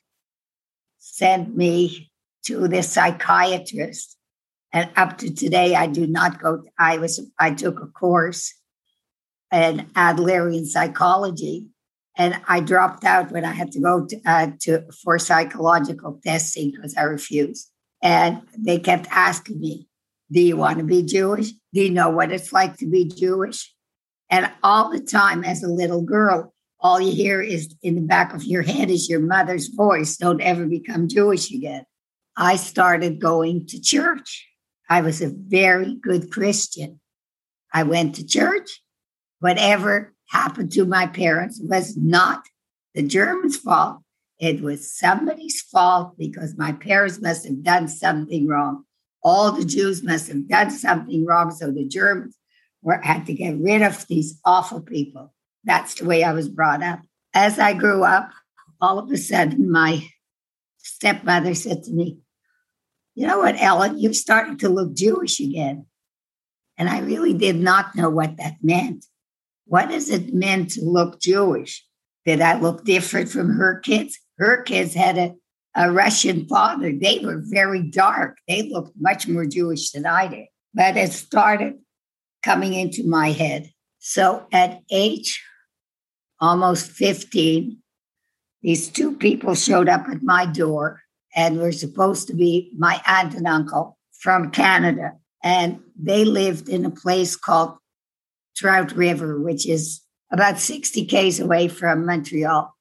sent 0.99 1.55
me 1.55 2.11
to 2.45 2.67
the 2.67 2.83
psychiatrist. 2.83 4.17
And 4.71 4.89
up 4.97 5.17
to 5.19 5.33
today, 5.33 5.75
I 5.75 5.87
do 5.87 6.05
not 6.05 6.41
go. 6.41 6.63
I 6.77 6.97
was 6.97 7.21
I 7.39 7.51
took 7.51 7.79
a 7.79 7.87
course 7.87 8.53
in 9.51 9.87
Adlerian 9.95 10.65
psychology. 10.65 11.67
And 12.17 12.39
I 12.47 12.61
dropped 12.61 13.03
out 13.03 13.31
when 13.31 13.43
I 13.43 13.51
had 13.51 13.71
to 13.73 13.81
go 13.81 14.05
to, 14.05 14.21
uh, 14.25 14.47
to 14.61 14.83
for 15.03 15.19
psychological 15.19 16.19
testing 16.23 16.71
because 16.71 16.95
I 16.95 17.03
refused. 17.03 17.69
And 18.01 18.41
they 18.57 18.79
kept 18.79 19.07
asking 19.11 19.59
me, 19.59 19.87
"Do 20.31 20.41
you 20.41 20.55
want 20.55 20.77
to 20.77 20.85
be 20.85 21.03
Jewish? 21.03 21.51
Do 21.73 21.81
you 21.81 21.91
know 21.91 22.09
what 22.09 22.31
it's 22.31 22.53
like 22.53 22.77
to 22.77 22.85
be 22.85 23.05
Jewish?" 23.05 23.73
And 24.29 24.49
all 24.63 24.91
the 24.91 24.99
time, 24.99 25.43
as 25.43 25.61
a 25.63 25.67
little 25.67 26.01
girl, 26.01 26.53
all 26.79 27.01
you 27.01 27.11
hear 27.11 27.41
is 27.41 27.73
in 27.81 27.95
the 27.95 28.01
back 28.01 28.33
of 28.33 28.43
your 28.43 28.61
head 28.61 28.89
is 28.89 29.09
your 29.09 29.19
mother's 29.19 29.67
voice. 29.67 30.17
Don't 30.17 30.41
ever 30.41 30.65
become 30.65 31.07
Jewish 31.07 31.51
again. 31.51 31.85
I 32.37 32.57
started 32.57 33.19
going 33.19 33.67
to 33.67 33.81
church. 33.81 34.47
I 34.89 35.01
was 35.01 35.21
a 35.21 35.33
very 35.35 35.95
good 35.95 36.31
Christian. 36.31 36.99
I 37.73 37.83
went 37.83 38.15
to 38.15 38.25
church. 38.25 38.81
Whatever 39.39 40.13
happened 40.29 40.71
to 40.73 40.85
my 40.85 41.07
parents 41.07 41.59
was 41.61 41.95
not 41.97 42.43
the 42.93 43.03
Germans' 43.03 43.57
fault. 43.57 43.99
It 44.39 44.61
was 44.61 44.91
somebody's 44.91 45.61
fault 45.61 46.17
because 46.17 46.57
my 46.57 46.73
parents 46.73 47.21
must 47.21 47.45
have 47.45 47.63
done 47.63 47.87
something 47.87 48.47
wrong. 48.47 48.83
All 49.23 49.51
the 49.51 49.65
Jews 49.65 50.03
must 50.03 50.27
have 50.27 50.47
done 50.47 50.71
something 50.71 51.25
wrong. 51.25 51.51
So 51.51 51.71
the 51.71 51.85
Germans 51.85 52.37
were, 52.81 53.01
had 53.01 53.25
to 53.27 53.33
get 53.33 53.57
rid 53.57 53.81
of 53.81 54.05
these 54.07 54.39
awful 54.45 54.81
people. 54.81 55.33
That's 55.63 55.95
the 55.95 56.05
way 56.05 56.23
I 56.23 56.33
was 56.33 56.49
brought 56.49 56.83
up. 56.83 56.99
As 57.33 57.59
I 57.59 57.73
grew 57.73 58.03
up, 58.03 58.29
all 58.81 58.99
of 58.99 59.09
a 59.11 59.17
sudden, 59.17 59.71
my 59.71 60.07
stepmother 60.77 61.55
said 61.55 61.83
to 61.83 61.91
me, 61.91 62.19
You 63.15 63.27
know 63.27 63.39
what, 63.39 63.55
Ellen, 63.61 63.97
you're 63.97 64.13
starting 64.13 64.57
to 64.57 64.69
look 64.69 64.93
Jewish 64.93 65.39
again. 65.39 65.85
And 66.77 66.89
I 66.89 66.99
really 66.99 67.33
did 67.33 67.55
not 67.55 67.95
know 67.95 68.09
what 68.09 68.37
that 68.37 68.57
meant. 68.61 69.05
What 69.65 69.89
does 69.89 70.09
it 70.09 70.33
mean 70.33 70.67
to 70.67 70.81
look 70.83 71.21
Jewish? 71.21 71.85
Did 72.25 72.41
I 72.41 72.59
look 72.59 72.83
different 72.83 73.29
from 73.29 73.51
her 73.51 73.79
kids? 73.79 74.19
Her 74.37 74.61
kids 74.63 74.93
had 74.93 75.17
a, 75.17 75.33
a 75.75 75.91
Russian 75.91 76.45
father. 76.47 76.91
They 76.91 77.19
were 77.19 77.41
very 77.45 77.81
dark. 77.81 78.37
They 78.47 78.63
looked 78.63 78.91
much 78.99 79.27
more 79.27 79.45
Jewish 79.45 79.91
than 79.91 80.05
I 80.05 80.27
did. 80.27 80.47
But 80.73 80.97
it 80.97 81.13
started 81.13 81.75
coming 82.43 82.73
into 82.73 83.07
my 83.07 83.31
head. 83.31 83.71
So 83.99 84.45
at 84.51 84.81
age 84.91 85.41
almost 86.41 86.91
15, 86.91 87.77
these 88.61 88.89
two 88.89 89.15
people 89.15 89.55
showed 89.55 89.87
up 89.87 90.07
at 90.09 90.21
my 90.21 90.45
door 90.45 91.01
and 91.35 91.59
were 91.59 91.71
supposed 91.71 92.27
to 92.27 92.33
be 92.33 92.71
my 92.77 93.01
aunt 93.05 93.33
and 93.35 93.47
uncle 93.47 93.97
from 94.19 94.51
Canada. 94.51 95.13
And 95.43 95.79
they 96.01 96.25
lived 96.25 96.69
in 96.69 96.85
a 96.85 96.91
place 96.91 97.35
called 97.35 97.77
Trout 98.55 98.93
River, 98.93 99.39
which 99.39 99.67
is 99.67 100.01
about 100.31 100.59
60 100.59 101.05
Ks 101.05 101.39
away 101.39 101.67
from 101.67 102.05
Montreal, 102.05 102.73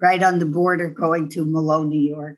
right 0.00 0.22
on 0.22 0.38
the 0.38 0.46
border 0.46 0.90
going 0.90 1.28
to 1.30 1.44
Malone, 1.44 1.88
New 1.88 2.00
York. 2.00 2.36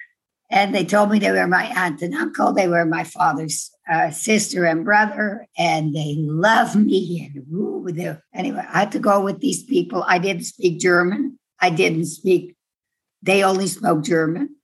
And 0.51 0.75
they 0.75 0.85
told 0.85 1.11
me 1.11 1.19
they 1.19 1.33
were 1.33 1.47
my 1.47 1.65
aunt 1.75 2.03
and 2.03 2.15
uncle. 2.15 2.53
They 2.53 2.69
were 2.69 2.85
my 2.85 3.05
father's 3.05 3.71
uh, 3.91 4.11
sister 4.11 4.67
and 4.67 4.85
brother, 4.85 5.47
and 5.57 5.95
they 5.95 6.17
love 6.19 6.77
me. 6.77 7.33
And 7.35 7.45
ooh, 7.53 7.87
anyway, 8.35 8.65
I 8.69 8.81
had 8.81 8.93
to 8.93 8.99
go 8.99 9.23
with 9.23 9.41
these 9.41 9.63
people. 9.63 10.05
I 10.07 10.19
didn't 10.19 10.45
speak 10.45 10.79
German. 10.79 11.39
I 11.63 11.71
didn't 11.71 12.07
speak, 12.07 12.57
they 13.23 13.45
only 13.45 13.69
spoke 13.69 14.03
German. 14.03 14.57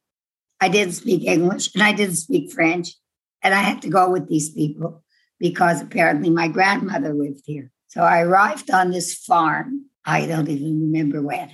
I 0.60 0.68
didn't 0.68 0.94
speak 0.94 1.24
English 1.24 1.74
and 1.74 1.82
I 1.82 1.92
didn't 1.92 2.16
speak 2.16 2.52
French. 2.52 2.94
And 3.42 3.54
I 3.54 3.60
had 3.60 3.82
to 3.82 3.88
go 3.88 4.10
with 4.10 4.28
these 4.28 4.50
people 4.50 5.04
because 5.38 5.80
apparently 5.80 6.30
my 6.30 6.48
grandmother 6.48 7.14
lived 7.14 7.42
here. 7.46 7.70
So 7.86 8.02
I 8.02 8.22
arrived 8.22 8.70
on 8.70 8.90
this 8.90 9.14
farm. 9.14 9.86
I 10.04 10.26
don't 10.26 10.48
even 10.48 10.80
remember 10.80 11.22
when. 11.22 11.50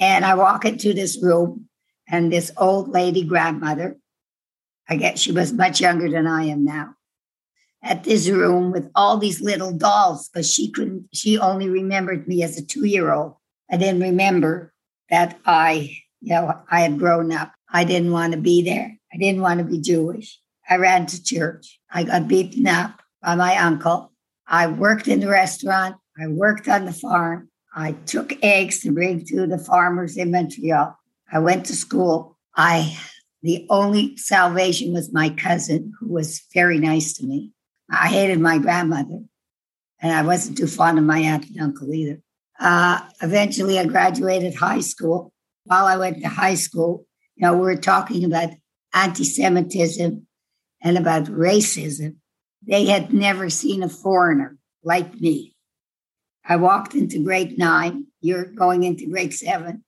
And 0.00 0.24
I 0.24 0.34
walk 0.34 0.64
into 0.64 0.92
this 0.92 1.22
room, 1.22 1.68
and 2.08 2.32
this 2.32 2.50
old 2.56 2.88
lady 2.88 3.22
grandmother, 3.22 3.98
I 4.88 4.96
guess 4.96 5.20
she 5.20 5.32
was 5.32 5.52
much 5.52 5.80
younger 5.80 6.10
than 6.10 6.26
I 6.26 6.44
am 6.44 6.64
now, 6.64 6.94
at 7.82 8.02
this 8.02 8.28
room 8.28 8.72
with 8.72 8.90
all 8.94 9.16
these 9.18 9.40
little 9.40 9.72
dolls, 9.72 10.28
because 10.28 10.52
she 10.52 10.70
couldn't, 10.70 11.08
she 11.14 11.38
only 11.38 11.68
remembered 11.68 12.26
me 12.26 12.42
as 12.42 12.58
a 12.58 12.66
two 12.66 12.84
year 12.84 13.12
old. 13.12 13.36
I 13.70 13.76
didn't 13.76 14.02
remember 14.02 14.72
that 15.08 15.38
I, 15.46 15.96
you 16.20 16.34
know, 16.34 16.60
I 16.68 16.80
had 16.80 16.98
grown 16.98 17.32
up. 17.32 17.52
I 17.72 17.84
didn't 17.84 18.12
want 18.12 18.34
to 18.34 18.38
be 18.38 18.62
there. 18.62 18.96
I 19.12 19.16
didn't 19.16 19.40
want 19.40 19.58
to 19.58 19.64
be 19.64 19.80
Jewish. 19.80 20.38
I 20.68 20.76
ran 20.76 21.06
to 21.06 21.22
church. 21.22 21.80
I 21.90 22.04
got 22.04 22.28
beaten 22.28 22.66
up 22.66 23.00
by 23.22 23.34
my 23.34 23.56
uncle. 23.56 24.12
I 24.46 24.66
worked 24.66 25.08
in 25.08 25.20
the 25.20 25.28
restaurant. 25.28 25.96
I 26.20 26.28
worked 26.28 26.68
on 26.68 26.84
the 26.84 26.92
farm. 26.92 27.48
I 27.74 27.92
took 27.92 28.34
eggs 28.42 28.80
to 28.80 28.92
bring 28.92 29.24
to 29.26 29.46
the 29.46 29.58
farmers 29.58 30.16
in 30.16 30.30
Montreal. 30.30 30.96
I 31.32 31.38
went 31.38 31.66
to 31.66 31.74
school. 31.74 32.38
I 32.54 32.98
the 33.42 33.66
only 33.70 34.16
salvation 34.18 34.92
was 34.92 35.12
my 35.12 35.30
cousin, 35.30 35.92
who 35.98 36.12
was 36.12 36.42
very 36.54 36.78
nice 36.78 37.14
to 37.14 37.26
me. 37.26 37.50
I 37.90 38.06
hated 38.08 38.38
my 38.38 38.58
grandmother, 38.58 39.20
and 40.00 40.12
I 40.12 40.22
wasn't 40.22 40.58
too 40.58 40.68
fond 40.68 40.98
of 40.98 41.04
my 41.04 41.18
aunt 41.18 41.48
and 41.48 41.60
uncle 41.60 41.92
either. 41.92 42.20
Uh, 42.60 43.00
eventually, 43.20 43.80
I 43.80 43.86
graduated 43.86 44.54
high 44.54 44.80
school. 44.80 45.32
While 45.64 45.86
I 45.86 45.96
went 45.96 46.22
to 46.22 46.28
high 46.28 46.54
school, 46.54 47.06
you 47.36 47.46
know, 47.46 47.56
we're 47.56 47.76
talking 47.76 48.24
about 48.24 48.50
anti-Semitism 48.94 50.26
and 50.82 50.98
about 50.98 51.24
racism. 51.24 52.16
They 52.66 52.86
had 52.86 53.12
never 53.12 53.50
seen 53.50 53.82
a 53.82 53.88
foreigner 53.88 54.58
like 54.84 55.14
me. 55.20 55.54
I 56.44 56.56
walked 56.56 56.94
into 56.94 57.24
grade 57.24 57.58
nine. 57.58 58.06
You're 58.20 58.44
going 58.44 58.82
into 58.84 59.08
grade 59.08 59.34
seven. 59.34 59.84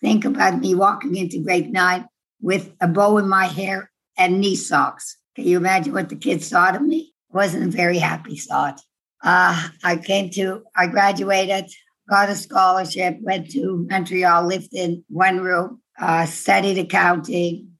Think 0.00 0.24
about 0.24 0.60
me 0.60 0.74
walking 0.74 1.16
into 1.16 1.42
grade 1.42 1.72
nine 1.72 2.06
with 2.40 2.72
a 2.80 2.88
bow 2.88 3.18
in 3.18 3.28
my 3.28 3.46
hair 3.46 3.90
and 4.16 4.40
knee 4.40 4.56
socks. 4.56 5.16
Can 5.36 5.46
you 5.46 5.56
imagine 5.56 5.92
what 5.92 6.08
the 6.08 6.16
kids 6.16 6.48
thought 6.48 6.76
of 6.76 6.82
me? 6.82 7.12
Wasn't 7.30 7.62
a 7.62 7.76
very 7.76 7.98
happy 7.98 8.36
thought. 8.36 8.80
Uh, 9.22 9.68
I 9.84 9.96
came 9.96 10.30
to, 10.30 10.64
I 10.74 10.86
graduated, 10.86 11.70
got 12.08 12.30
a 12.30 12.34
scholarship, 12.34 13.18
went 13.20 13.50
to 13.50 13.86
Montreal, 13.88 14.46
lived 14.46 14.72
in 14.72 15.04
one 15.08 15.40
room, 15.40 15.82
uh, 16.00 16.26
studied 16.26 16.78
accounting, 16.78 17.72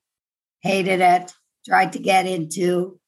hated 0.60 1.00
it, 1.00 1.32
tried 1.66 1.92
to 1.94 1.98
get 1.98 2.26
into 2.26 3.00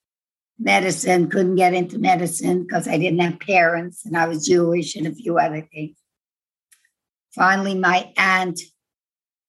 medicine, 0.59 1.29
couldn't 1.29 1.57
get 1.57 1.75
into 1.75 1.99
medicine 1.99 2.63
because 2.63 2.89
I 2.89 2.97
didn't 2.97 3.21
have 3.21 3.41
parents 3.41 4.07
and 4.07 4.17
I 4.17 4.27
was 4.27 4.47
Jewish 4.47 4.97
and 4.97 5.07
a 5.07 5.15
few 5.15 5.39
other 5.39 5.69
things. 5.73 5.97
Finally, 7.35 7.75
my 7.75 8.13
aunt 8.17 8.61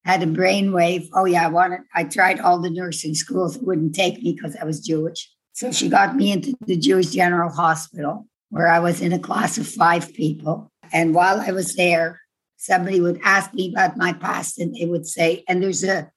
had 0.06 0.24
a 0.24 0.26
brainwave. 0.26 1.08
Oh, 1.14 1.26
yeah, 1.26 1.46
I 1.46 1.50
wanted, 1.50 1.82
I 1.94 2.04
tried 2.04 2.40
all 2.40 2.60
the 2.60 2.70
nursing 2.70 3.16
schools, 3.16 3.56
it 3.56 3.64
wouldn't 3.64 3.96
take 3.96 4.22
me 4.22 4.34
because 4.34 4.56
I 4.56 4.66
was 4.66 4.80
Jewish. 4.80 5.30
So 5.54 5.72
she 5.72 5.88
got 5.88 6.16
me 6.16 6.32
into 6.32 6.56
the 6.66 6.76
Jewish 6.76 7.12
General 7.12 7.50
Hospital, 7.50 8.28
where 8.50 8.68
I 8.68 8.80
was 8.80 9.02
in 9.02 9.14
a 9.14 9.20
class 9.20 9.58
of 9.58 9.68
five 9.68 10.14
people. 10.14 10.72
And 10.92 11.14
while 11.14 11.40
I 11.40 11.52
was 11.52 11.76
there, 11.76 12.20
somebody 12.64 13.02
would 13.02 13.20
ask 13.24 13.54
me 13.54 13.70
about 13.70 13.98
my 13.98 14.14
past, 14.14 14.58
and 14.58 14.74
they 14.74 14.86
would 14.86 15.06
say, 15.06 15.44
and 15.48 15.62
there's 15.62 15.84
a 15.84 16.10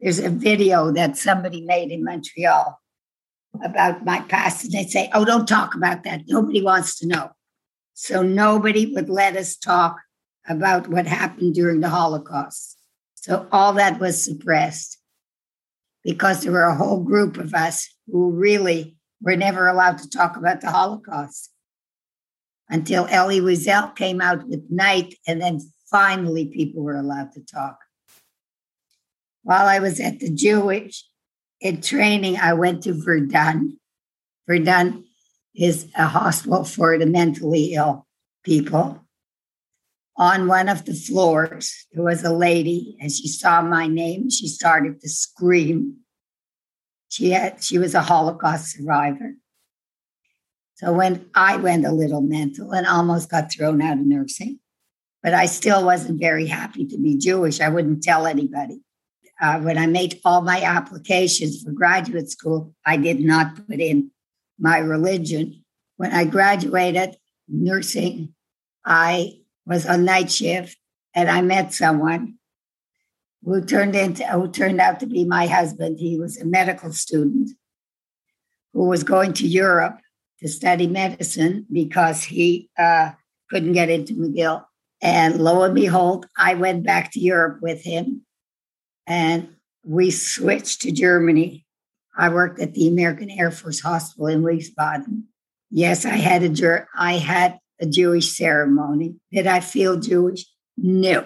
there's 0.00 0.20
a 0.20 0.30
video 0.30 0.90
that 0.92 1.16
somebody 1.16 1.60
made 1.60 1.90
in 1.90 2.04
Montreal 2.04 2.80
about 3.62 4.04
my 4.04 4.20
past, 4.20 4.64
and 4.64 4.72
they'd 4.72 4.88
say, 4.88 5.10
Oh, 5.12 5.24
don't 5.24 5.48
talk 5.48 5.74
about 5.74 6.04
that. 6.04 6.22
Nobody 6.26 6.62
wants 6.62 6.98
to 7.00 7.06
know. 7.06 7.30
So 7.94 8.22
nobody 8.22 8.86
would 8.94 9.10
let 9.10 9.36
us 9.36 9.56
talk 9.56 9.96
about 10.48 10.88
what 10.88 11.06
happened 11.06 11.54
during 11.54 11.80
the 11.80 11.90
Holocaust. 11.90 12.78
So 13.14 13.46
all 13.52 13.74
that 13.74 14.00
was 14.00 14.24
suppressed 14.24 14.98
because 16.02 16.42
there 16.42 16.52
were 16.52 16.62
a 16.62 16.74
whole 16.74 17.02
group 17.02 17.36
of 17.36 17.52
us 17.52 17.92
who 18.06 18.30
really 18.30 18.96
were 19.20 19.36
never 19.36 19.68
allowed 19.68 19.98
to 19.98 20.08
talk 20.08 20.36
about 20.36 20.62
the 20.62 20.70
Holocaust 20.70 21.50
until 22.70 23.06
Elie 23.08 23.40
Wiesel 23.40 23.94
came 23.96 24.20
out 24.22 24.46
with 24.46 24.62
Night, 24.70 25.14
and 25.26 25.42
then 25.42 25.60
finally 25.90 26.46
people 26.46 26.82
were 26.82 26.96
allowed 26.96 27.32
to 27.32 27.40
talk. 27.40 27.78
While 29.42 29.66
I 29.66 29.78
was 29.78 30.00
at 30.00 30.20
the 30.20 30.30
Jewish 30.30 31.04
in 31.60 31.80
training, 31.80 32.36
I 32.36 32.54
went 32.54 32.82
to 32.84 32.92
Verdun. 32.92 33.78
Verdun 34.46 35.04
is 35.54 35.88
a 35.96 36.06
hospital 36.06 36.64
for 36.64 36.98
the 36.98 37.06
mentally 37.06 37.74
ill 37.74 38.06
people. 38.44 39.04
On 40.16 40.46
one 40.46 40.68
of 40.68 40.84
the 40.84 40.94
floors, 40.94 41.86
there 41.92 42.04
was 42.04 42.22
a 42.24 42.32
lady, 42.32 42.96
and 43.00 43.10
she 43.10 43.26
saw 43.26 43.62
my 43.62 43.86
name. 43.86 44.28
She 44.28 44.48
started 44.48 45.00
to 45.00 45.08
scream. 45.08 45.96
She 47.08 47.30
had 47.30 47.64
she 47.64 47.78
was 47.78 47.94
a 47.94 48.02
Holocaust 48.02 48.76
survivor. 48.76 49.34
So 50.74 50.92
when 50.92 51.28
I 51.34 51.56
went 51.56 51.86
a 51.86 51.92
little 51.92 52.20
mental 52.20 52.72
and 52.72 52.86
almost 52.86 53.30
got 53.30 53.52
thrown 53.52 53.82
out 53.82 53.98
of 53.98 54.06
nursing, 54.06 54.60
but 55.22 55.34
I 55.34 55.46
still 55.46 55.84
wasn't 55.84 56.20
very 56.20 56.46
happy 56.46 56.86
to 56.86 56.98
be 56.98 57.16
Jewish. 57.16 57.60
I 57.60 57.68
wouldn't 57.68 58.02
tell 58.02 58.26
anybody 58.26 58.80
uh, 59.40 59.58
when 59.60 59.78
I 59.78 59.86
made 59.86 60.20
all 60.24 60.42
my 60.42 60.60
applications 60.60 61.62
for 61.62 61.72
graduate 61.72 62.30
school, 62.30 62.74
I 62.84 62.96
did 62.96 63.20
not 63.20 63.66
put 63.66 63.80
in 63.80 64.10
my 64.58 64.78
religion. 64.78 65.64
When 65.96 66.12
I 66.12 66.24
graduated 66.24 67.16
nursing, 67.48 68.34
I 68.84 69.38
was 69.66 69.86
on 69.86 70.04
night 70.04 70.30
shift 70.30 70.76
and 71.14 71.30
I 71.30 71.40
met 71.40 71.72
someone 71.72 72.34
who 73.42 73.64
turned 73.64 73.96
into 73.96 74.26
who 74.26 74.50
turned 74.50 74.80
out 74.80 75.00
to 75.00 75.06
be 75.06 75.24
my 75.24 75.46
husband. 75.46 75.98
He 75.98 76.18
was 76.18 76.38
a 76.38 76.44
medical 76.44 76.92
student 76.92 77.50
who 78.74 78.84
was 78.84 79.02
going 79.02 79.32
to 79.34 79.48
Europe 79.48 79.98
to 80.40 80.48
study 80.48 80.86
medicine 80.86 81.66
because 81.72 82.24
he 82.24 82.68
uh, 82.78 83.12
couldn't 83.48 83.72
get 83.72 83.88
into 83.88 84.14
McGill. 84.14 84.64
And 85.02 85.40
lo 85.40 85.62
and 85.62 85.74
behold, 85.74 86.26
I 86.36 86.54
went 86.54 86.84
back 86.84 87.12
to 87.12 87.20
Europe 87.20 87.60
with 87.62 87.82
him 87.82 88.22
and 89.06 89.48
we 89.84 90.10
switched 90.10 90.82
to 90.82 90.92
Germany. 90.92 91.66
I 92.16 92.28
worked 92.28 92.60
at 92.60 92.74
the 92.74 92.88
American 92.88 93.30
Air 93.30 93.50
Force 93.50 93.80
Hospital 93.80 94.26
in 94.26 94.42
Wiesbaden. 94.42 95.24
Yes, 95.70 96.04
I 96.04 96.16
had 96.16 96.42
a 96.42 96.86
I 96.94 97.14
had 97.14 97.58
a 97.80 97.86
Jewish 97.86 98.36
ceremony. 98.36 99.14
Did 99.32 99.46
I 99.46 99.60
feel 99.60 99.98
Jewish? 99.98 100.44
No. 100.76 101.24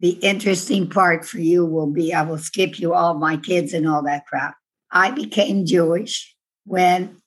The 0.00 0.10
interesting 0.10 0.90
part 0.90 1.24
for 1.24 1.38
you 1.38 1.64
will 1.64 1.86
be 1.86 2.12
I 2.12 2.22
will 2.22 2.38
skip 2.38 2.78
you 2.78 2.92
all 2.92 3.14
my 3.14 3.36
kids 3.36 3.72
and 3.72 3.88
all 3.88 4.02
that 4.02 4.26
crap. 4.26 4.56
I 4.90 5.10
became 5.10 5.64
Jewish 5.64 6.36
when 6.64 7.22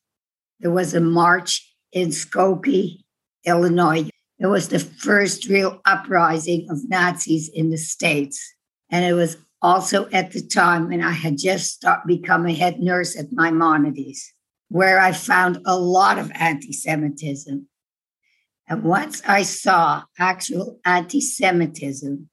there 0.59 0.71
was 0.71 0.93
a 0.93 0.99
march 0.99 1.73
in 1.91 2.09
Skokie, 2.09 3.03
Illinois. 3.45 4.09
It 4.39 4.47
was 4.47 4.69
the 4.69 4.79
first 4.79 5.47
real 5.47 5.81
uprising 5.85 6.67
of 6.69 6.87
Nazis 6.87 7.49
in 7.49 7.69
the 7.71 7.77
States. 7.77 8.55
And 8.91 9.03
it 9.03 9.13
was 9.13 9.37
also 9.61 10.07
at 10.11 10.31
the 10.31 10.45
time 10.45 10.89
when 10.89 11.01
I 11.01 11.11
had 11.11 11.37
just 11.37 11.73
start, 11.73 12.05
become 12.05 12.45
a 12.45 12.53
head 12.53 12.79
nurse 12.79 13.17
at 13.17 13.31
Maimonides, 13.31 14.33
where 14.69 14.99
I 14.99 15.11
found 15.11 15.59
a 15.65 15.77
lot 15.77 16.19
of 16.19 16.31
anti 16.35 16.71
Semitism. 16.71 17.67
And 18.69 18.83
once 18.83 19.23
I 19.27 19.41
saw 19.41 20.03
actual 20.19 20.79
anti 20.85 21.19
Semitism 21.19 22.29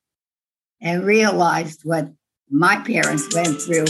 and 0.83 1.05
realized 1.07 1.81
what 1.85 2.13
my 2.51 2.77
parents 2.77 3.35
went 3.35 3.63
through 3.63 3.87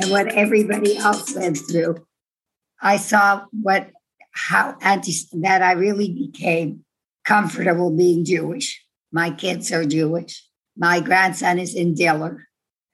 and 0.00 0.10
what 0.10 0.28
everybody 0.28 0.96
else 0.96 1.34
went 1.34 1.58
through, 1.58 1.96
I 2.80 2.96
saw 2.96 3.44
what 3.50 3.90
how 4.32 4.76
anti 4.80 5.12
that 5.40 5.62
I 5.62 5.72
really 5.72 6.12
became 6.12 6.85
comfortable 7.26 7.90
being 7.90 8.24
Jewish. 8.24 8.82
My 9.12 9.30
kids 9.30 9.72
are 9.72 9.84
Jewish. 9.84 10.42
My 10.76 11.00
grandson 11.00 11.58
is 11.58 11.74
in 11.74 11.94
Diller. 11.94 12.46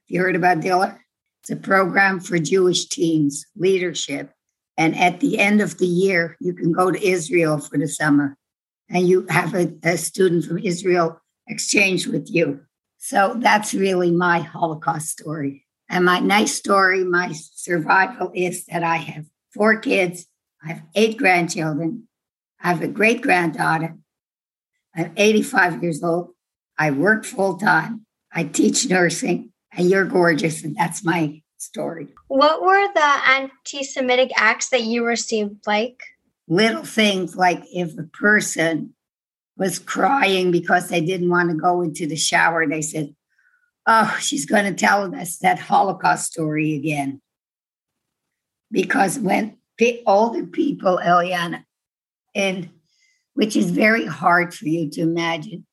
You 0.09 0.21
heard 0.21 0.37
about 0.37 0.61
Diller? 0.61 1.05
It's 1.43 1.51
a 1.51 1.57
program 1.57 2.21
for 2.21 2.39
Jewish 2.39 2.87
teens, 2.87 3.45
leadership. 3.57 4.33
And 4.79 4.97
at 4.97 5.21
the 5.21 5.39
end 5.39 5.61
of 5.61 5.79
the 5.79 5.87
year, 5.87 6.37
you 6.41 6.55
can 6.55 6.73
go 6.73 6.91
to 6.91 7.07
Israel 7.07 7.59
for 7.59 7.79
the 7.79 7.89
summer 7.89 8.37
and 8.89 9.07
you 9.07 9.27
have 9.29 9.55
a, 9.55 9.73
a 9.83 9.97
student 9.97 10.45
from 10.45 10.59
Israel 10.59 11.21
exchange 11.49 12.07
with 12.07 12.31
you. 12.31 12.61
So 12.99 13.35
that's 13.39 13.75
really 13.75 14.13
my 14.13 14.39
Holocaust 14.39 15.09
story. 15.09 15.67
And 15.89 16.05
my 16.05 16.21
nice 16.21 16.55
story, 16.55 17.05
my 17.05 17.33
survival 17.33 18.31
is 18.35 18.65
that 18.67 18.83
I 18.83 18.97
have 18.97 19.27
four 19.53 19.79
kids, 19.79 20.27
I 20.65 20.69
have 20.69 20.83
eight 20.95 21.19
grandchildren, 21.19 22.09
I 22.61 22.69
have 22.69 22.83
a 22.83 22.89
great 22.89 23.21
granddaughter, 23.21 23.97
I'm 24.95 25.13
85 25.17 25.83
years 25.83 26.03
old, 26.03 26.31
I 26.79 26.91
work 26.91 27.25
full 27.25 27.57
time, 27.57 28.07
I 28.33 28.45
teach 28.45 28.89
nursing, 28.89 29.53
and 29.73 29.89
you're 29.89 30.05
gorgeous. 30.05 30.63
And 30.65 30.77
that's 30.77 31.05
my 31.05 31.43
story. 31.59 32.09
What 32.29 32.63
were 32.63 32.93
the 32.93 33.21
anti 33.29 33.85
Semitic 33.85 34.31
acts 34.37 34.69
that 34.71 34.83
you 34.83 35.05
received 35.05 35.67
like? 35.67 36.03
Little 36.49 36.85
things 36.85 37.37
like 37.37 37.63
if 37.73 37.97
a 37.99 38.03
person 38.03 38.95
was 39.57 39.79
crying 39.79 40.51
because 40.51 40.89
they 40.89 41.01
didn't 41.01 41.31
want 41.31 41.51
to 41.51 41.57
go 41.57 41.83
into 41.83 42.07
the 42.07 42.17
shower. 42.17 42.67
They 42.67 42.83
said, 42.83 43.15
Oh, 43.87 44.17
she's 44.21 44.47
going 44.47 44.65
to 44.65 44.75
tell 44.75 45.15
us 45.15 45.39
that 45.39 45.59
Holocaust 45.59 46.33
story 46.33 46.75
again. 46.75 47.21
Because 48.71 49.19
when 49.19 49.59
older 50.07 50.47
people, 50.47 51.01
Eliana, 51.03 51.65
and 52.35 52.71
which 53.35 53.57
is 53.57 53.71
very 53.71 54.07
hard 54.07 54.55
for 54.55 54.67
you 54.67 54.91
to 54.91 55.01
imagine, 55.01 55.67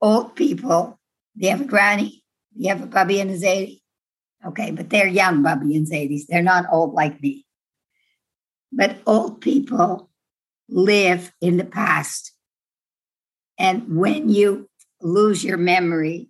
old 0.00 0.34
people, 0.34 0.98
they 1.36 1.48
have 1.48 1.60
a 1.60 1.64
granny, 1.64 2.24
they 2.56 2.68
have 2.68 2.82
a 2.82 2.86
bubby 2.86 3.20
and 3.20 3.30
a 3.30 3.36
zadie. 3.36 3.80
Okay, 4.44 4.72
but 4.72 4.90
they're 4.90 5.06
young 5.06 5.42
bubby 5.42 5.76
and 5.76 5.86
zadies. 5.86 6.26
They're 6.28 6.42
not 6.42 6.66
old 6.72 6.94
like 6.94 7.22
me. 7.22 7.46
But 8.72 8.98
old 9.06 9.40
people 9.40 10.10
live 10.68 11.32
in 11.40 11.58
the 11.58 11.64
past 11.64 12.32
and 13.62 13.96
when 13.96 14.28
you 14.28 14.68
lose 15.00 15.44
your 15.44 15.56
memory, 15.56 16.28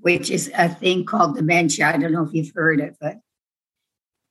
which 0.00 0.30
is 0.30 0.50
a 0.56 0.68
thing 0.68 1.04
called 1.04 1.36
dementia, 1.36 1.88
I 1.88 1.98
don't 1.98 2.12
know 2.12 2.24
if 2.24 2.32
you've 2.32 2.54
heard 2.54 2.80
of 2.80 2.96
it, 3.02 3.18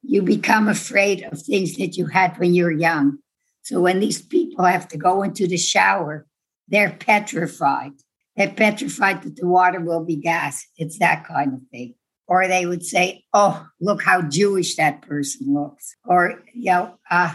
you 0.02 0.24
become 0.24 0.68
afraid 0.68 1.24
of 1.24 1.40
things 1.40 1.76
that 1.76 1.96
you 1.96 2.08
had 2.08 2.38
when 2.40 2.56
you 2.56 2.63
were 2.63 2.72
young. 2.72 3.20
So 3.62 3.80
when 3.82 4.00
these 4.00 4.22
people 4.22 4.65
have 4.65 4.88
to 4.89 4.98
go 4.98 5.24
into 5.24 5.48
the 5.48 5.58
shower, 5.58 6.26
they're 6.67 6.95
petrified. 7.00 7.93
They're 8.36 8.52
petrified 8.52 9.24
that 9.24 9.36
the 9.36 9.48
water 9.48 9.80
will 9.80 10.04
be 10.04 10.15
gas. 10.15 10.65
It's 10.78 11.00
that 11.00 11.26
kind 11.28 11.54
of 11.54 11.60
thing. 11.72 11.95
Or 12.28 12.48
they 12.48 12.65
would 12.65 12.86
say, 12.86 13.26
Oh, 13.34 13.67
look 13.82 14.04
how 14.04 14.22
Jewish 14.22 14.76
that 14.76 15.02
person 15.02 15.54
looks. 15.54 15.95
Or, 16.06 16.43
you 16.54 16.72
know, 16.72 17.00
uh, 17.10 17.34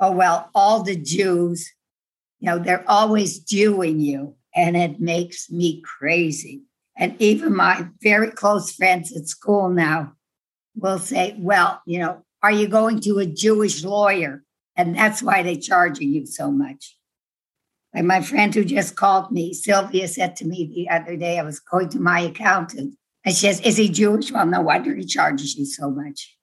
oh, 0.00 0.12
well, 0.12 0.50
all 0.54 0.82
the 0.82 0.96
Jews 0.96 1.70
you 2.40 2.46
know, 2.46 2.58
they're 2.58 2.84
always 2.88 3.38
Jewing 3.38 4.00
you, 4.00 4.34
and 4.54 4.76
it 4.76 4.98
makes 4.98 5.50
me 5.50 5.82
crazy. 5.82 6.62
And 6.96 7.14
even 7.20 7.54
my 7.54 7.86
very 8.02 8.30
close 8.30 8.72
friends 8.72 9.14
at 9.14 9.28
school 9.28 9.68
now 9.68 10.14
will 10.74 10.98
say, 10.98 11.36
Well, 11.38 11.80
you 11.86 11.98
know, 11.98 12.24
are 12.42 12.50
you 12.50 12.66
going 12.66 13.00
to 13.00 13.18
a 13.18 13.26
Jewish 13.26 13.84
lawyer? 13.84 14.42
And 14.80 14.96
that's 14.96 15.22
why 15.22 15.42
they're 15.42 15.56
charging 15.56 16.08
you 16.08 16.24
so 16.24 16.50
much. 16.50 16.96
Like 17.94 18.04
my 18.04 18.22
friend 18.22 18.54
who 18.54 18.64
just 18.64 18.96
called 18.96 19.30
me, 19.30 19.52
Sylvia 19.52 20.08
said 20.08 20.36
to 20.36 20.46
me 20.46 20.72
the 20.74 20.88
other 20.88 21.16
day, 21.16 21.38
I 21.38 21.42
was 21.42 21.60
going 21.60 21.90
to 21.90 22.00
my 22.00 22.20
accountant, 22.20 22.96
and 23.22 23.34
she 23.34 23.46
says, 23.46 23.60
Is 23.60 23.76
he 23.76 23.90
Jewish? 23.90 24.32
Well, 24.32 24.46
no 24.46 24.62
wonder 24.62 24.94
he 24.94 25.04
charges 25.04 25.54
you 25.54 25.66
so 25.66 25.90
much. 25.90 26.34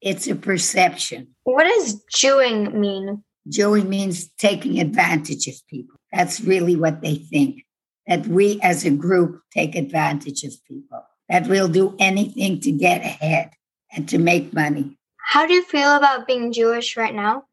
It's 0.00 0.26
a 0.26 0.34
perception. 0.34 1.28
What 1.44 1.62
does 1.64 2.02
Jewing 2.12 2.80
mean? 2.80 3.22
Jewing 3.48 3.88
means 3.88 4.30
taking 4.36 4.80
advantage 4.80 5.46
of 5.46 5.54
people. 5.70 5.96
That's 6.12 6.40
really 6.40 6.74
what 6.74 7.02
they 7.02 7.14
think. 7.14 7.62
That 8.08 8.26
we 8.26 8.58
as 8.62 8.84
a 8.84 8.90
group 8.90 9.42
take 9.52 9.76
advantage 9.76 10.42
of 10.42 10.54
people, 10.66 11.04
that 11.28 11.46
we'll 11.46 11.68
do 11.68 11.94
anything 12.00 12.58
to 12.62 12.72
get 12.72 13.02
ahead 13.02 13.50
and 13.94 14.08
to 14.08 14.18
make 14.18 14.52
money. 14.52 14.98
How 15.18 15.46
do 15.46 15.54
you 15.54 15.62
feel 15.62 15.94
about 15.94 16.26
being 16.26 16.52
Jewish 16.52 16.96
right 16.96 17.14
now? 17.14 17.44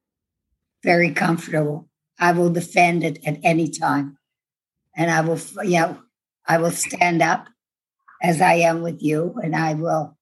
Very 0.84 1.12
comfortable. 1.12 1.90
I 2.20 2.32
will 2.34 2.50
defend 2.50 3.04
it 3.04 3.20
at 3.26 3.40
any 3.44 3.70
time. 3.70 4.18
And 4.96 5.10
I 5.10 5.22
will, 5.22 5.40
you 5.64 5.80
know, 5.80 6.00
I 6.48 6.58
will 6.58 6.72
stand 6.72 7.22
up 7.22 7.48
as 8.22 8.42
I 8.42 8.56
am 8.56 8.82
with 8.82 9.02
you, 9.02 9.36
and 9.44 9.56
I 9.56 9.74
will. 9.74 10.18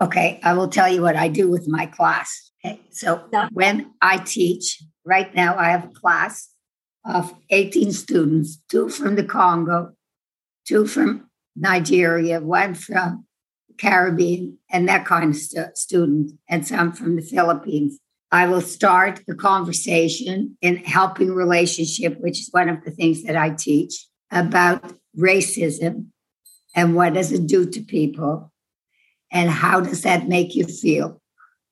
Okay, 0.00 0.40
I 0.42 0.52
will 0.52 0.68
tell 0.68 0.92
you 0.92 1.00
what 1.00 1.16
I 1.16 1.28
do 1.28 1.48
with 1.48 1.66
my 1.68 1.86
class. 1.86 2.50
Okay, 2.64 2.80
so 2.90 3.24
when 3.52 3.92
I 4.02 4.18
teach, 4.18 4.82
right 5.04 5.34
now 5.34 5.56
I 5.56 5.70
have 5.70 5.84
a 5.84 6.00
class 6.00 6.50
of 7.06 7.34
18 7.50 7.92
students, 7.92 8.62
two 8.68 8.88
from 8.90 9.16
the 9.16 9.24
Congo, 9.24 9.92
two 10.66 10.86
from 10.86 11.30
Nigeria, 11.54 12.40
one 12.40 12.74
from 12.74 13.26
the 13.68 13.74
Caribbean, 13.74 14.58
and 14.70 14.88
that 14.88 15.06
kind 15.06 15.30
of 15.30 15.36
stu- 15.36 15.74
student, 15.74 16.32
and 16.48 16.66
some 16.66 16.92
from 16.92 17.16
the 17.16 17.22
Philippines. 17.22 17.98
I 18.32 18.46
will 18.46 18.60
start 18.60 19.20
the 19.26 19.34
conversation 19.34 20.56
in 20.60 20.76
helping 20.78 21.32
relationship, 21.32 22.18
which 22.18 22.40
is 22.40 22.48
one 22.50 22.68
of 22.68 22.84
the 22.84 22.90
things 22.90 23.22
that 23.22 23.36
I 23.36 23.50
teach 23.50 24.06
about 24.30 24.92
racism 25.16 26.06
and 26.74 26.94
what 26.94 27.14
does 27.14 27.32
it 27.32 27.46
do 27.46 27.70
to 27.70 27.80
people 27.80 28.52
and 29.30 29.48
how 29.48 29.80
does 29.80 30.02
that 30.02 30.28
make 30.28 30.54
you 30.54 30.66
feel 30.66 31.20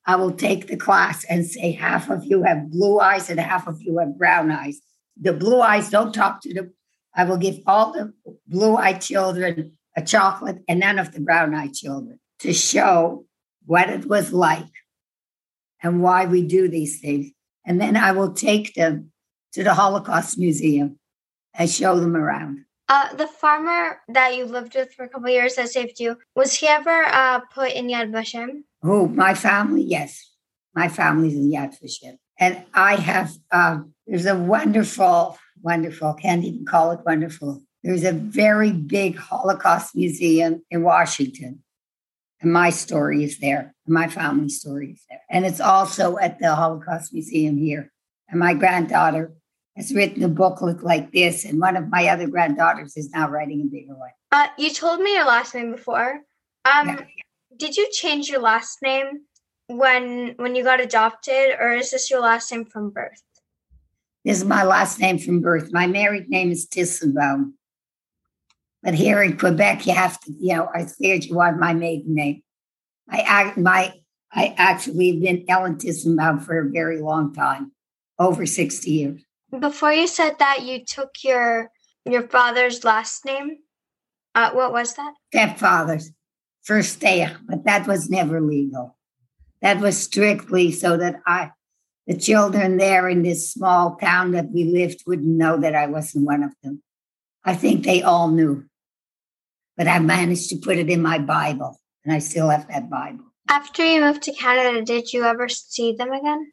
I 0.06 0.16
will 0.16 0.32
take 0.32 0.66
the 0.66 0.76
class 0.76 1.24
and 1.24 1.46
say 1.46 1.72
half 1.72 2.10
of 2.10 2.24
you 2.24 2.42
have 2.42 2.70
blue 2.70 3.00
eyes 3.00 3.30
and 3.30 3.40
half 3.40 3.66
of 3.66 3.80
you 3.80 3.98
have 3.98 4.18
brown 4.18 4.50
eyes. 4.50 4.80
The 5.20 5.32
blue 5.32 5.60
eyes 5.60 5.88
don't 5.90 6.12
talk 6.12 6.42
to 6.42 6.52
the. 6.52 6.72
I 7.14 7.24
will 7.24 7.38
give 7.38 7.60
all 7.66 7.92
the 7.92 8.12
blue 8.46 8.76
eyed 8.76 9.00
children 9.00 9.78
a 9.96 10.02
chocolate 10.02 10.62
and 10.68 10.80
none 10.80 10.98
of 10.98 11.12
the 11.12 11.20
brown 11.20 11.54
eyed 11.54 11.72
children 11.72 12.18
to 12.40 12.52
show 12.52 13.24
what 13.64 13.88
it 13.88 14.06
was 14.06 14.32
like 14.32 14.66
and 15.84 16.02
why 16.02 16.24
we 16.24 16.42
do 16.42 16.66
these 16.66 17.00
things. 17.00 17.30
And 17.64 17.80
then 17.80 17.96
I 17.96 18.12
will 18.12 18.32
take 18.32 18.74
them 18.74 19.12
to 19.52 19.62
the 19.62 19.74
Holocaust 19.74 20.38
Museum 20.38 20.98
and 21.56 21.70
show 21.70 22.00
them 22.00 22.16
around. 22.16 22.64
Uh, 22.88 23.14
the 23.14 23.26
farmer 23.26 24.00
that 24.08 24.36
you 24.36 24.44
lived 24.44 24.74
with 24.74 24.92
for 24.92 25.04
a 25.04 25.08
couple 25.08 25.30
years 25.30 25.54
that 25.54 25.68
saved 25.68 26.00
you, 26.00 26.18
was 26.34 26.54
he 26.54 26.66
ever 26.66 27.04
uh, 27.06 27.40
put 27.52 27.72
in 27.72 27.86
Yad 27.88 28.10
Vashem? 28.10 28.64
Oh, 28.82 29.06
my 29.08 29.34
family, 29.34 29.82
yes. 29.82 30.32
My 30.74 30.88
family's 30.88 31.34
in 31.34 31.50
Yad 31.50 31.74
Vashem. 31.80 32.18
And 32.38 32.64
I 32.74 32.96
have, 32.96 33.32
um, 33.52 33.94
there's 34.06 34.26
a 34.26 34.36
wonderful, 34.36 35.38
wonderful, 35.62 36.14
can't 36.14 36.44
even 36.44 36.66
call 36.66 36.90
it 36.90 37.00
wonderful. 37.06 37.62
There's 37.82 38.04
a 38.04 38.12
very 38.12 38.72
big 38.72 39.16
Holocaust 39.16 39.94
museum 39.94 40.62
in 40.70 40.82
Washington. 40.82 41.62
And 42.44 42.52
my 42.52 42.68
story 42.68 43.24
is 43.24 43.38
there. 43.38 43.74
My 43.86 44.06
family 44.06 44.50
story 44.50 44.92
is 44.92 45.02
there. 45.08 45.22
And 45.30 45.46
it's 45.46 45.60
also 45.60 46.18
at 46.18 46.38
the 46.38 46.54
Holocaust 46.54 47.14
Museum 47.14 47.56
here. 47.56 47.90
And 48.28 48.38
my 48.38 48.52
granddaughter 48.52 49.32
has 49.76 49.94
written 49.94 50.22
a 50.22 50.28
booklet 50.28 50.84
like 50.84 51.10
this, 51.10 51.46
and 51.46 51.58
one 51.58 51.74
of 51.74 51.88
my 51.88 52.06
other 52.08 52.28
granddaughters 52.28 52.98
is 52.98 53.10
now 53.10 53.30
writing 53.30 53.62
a 53.62 53.64
bigger 53.64 53.94
one. 53.94 54.10
Uh, 54.30 54.48
you 54.58 54.70
told 54.70 55.00
me 55.00 55.14
your 55.14 55.24
last 55.24 55.54
name 55.54 55.72
before. 55.72 56.20
Um, 56.66 56.88
yeah. 56.88 57.00
Did 57.56 57.76
you 57.76 57.88
change 57.92 58.28
your 58.28 58.40
last 58.40 58.82
name 58.82 59.22
when 59.68 60.34
when 60.36 60.54
you 60.54 60.62
got 60.62 60.80
adopted, 60.80 61.56
or 61.58 61.70
is 61.70 61.90
this 61.92 62.10
your 62.10 62.20
last 62.20 62.52
name 62.52 62.66
from 62.66 62.90
birth? 62.90 63.22
This 64.24 64.38
is 64.38 64.44
my 64.44 64.64
last 64.64 65.00
name 65.00 65.18
from 65.18 65.40
birth. 65.40 65.72
My 65.72 65.86
married 65.86 66.28
name 66.28 66.50
is 66.50 66.66
Tissenbaum. 66.66 67.54
But 68.84 68.94
here 68.94 69.22
in 69.22 69.38
Quebec, 69.38 69.86
you 69.86 69.94
have 69.94 70.20
to, 70.20 70.32
you 70.38 70.54
know, 70.54 70.68
I 70.74 70.84
figured 70.84 71.24
you 71.24 71.34
want 71.34 71.58
my 71.58 71.72
maiden 71.72 72.14
name. 72.14 72.42
I 73.08 73.52
my 73.56 73.94
I 74.30 74.54
actually 74.58 75.20
been 75.20 75.44
Ellen 75.48 75.76
Tissenbaum 75.76 76.42
for 76.42 76.58
a 76.58 76.70
very 76.70 77.00
long 77.00 77.32
time, 77.32 77.72
over 78.18 78.44
60 78.44 78.90
years. 78.90 79.22
Before 79.58 79.92
you 79.92 80.06
said 80.06 80.38
that 80.38 80.62
you 80.62 80.84
took 80.84 81.10
your 81.22 81.70
your 82.04 82.28
father's 82.28 82.84
last 82.84 83.24
name, 83.24 83.58
uh, 84.34 84.50
what 84.50 84.72
was 84.72 84.94
that? 84.94 85.14
Stepfather's 85.32 86.10
first 86.62 87.00
day, 87.00 87.28
but 87.46 87.64
that 87.64 87.86
was 87.86 88.10
never 88.10 88.40
legal. 88.40 88.96
That 89.62 89.80
was 89.80 89.96
strictly 89.96 90.72
so 90.72 90.96
that 90.96 91.20
I, 91.26 91.52
the 92.06 92.16
children 92.16 92.76
there 92.76 93.08
in 93.08 93.22
this 93.22 93.50
small 93.50 93.96
town 93.96 94.32
that 94.32 94.50
we 94.50 94.64
lived, 94.64 95.04
wouldn't 95.06 95.26
know 95.26 95.56
that 95.58 95.74
I 95.74 95.86
wasn't 95.86 96.26
one 96.26 96.42
of 96.42 96.52
them. 96.62 96.82
I 97.44 97.54
think 97.54 97.84
they 97.84 98.02
all 98.02 98.30
knew, 98.30 98.66
but 99.76 99.88
I 99.88 99.98
managed 99.98 100.50
to 100.50 100.56
put 100.56 100.78
it 100.78 100.90
in 100.90 101.02
my 101.02 101.18
Bible, 101.18 101.80
and 102.04 102.12
I 102.12 102.18
still 102.18 102.48
have 102.48 102.68
that 102.68 102.90
Bible. 102.90 103.24
After 103.48 103.84
you 103.84 104.00
moved 104.00 104.22
to 104.22 104.32
Canada, 104.32 104.82
did 104.82 105.12
you 105.12 105.24
ever 105.24 105.48
see 105.48 105.94
them 105.94 106.12
again? 106.12 106.52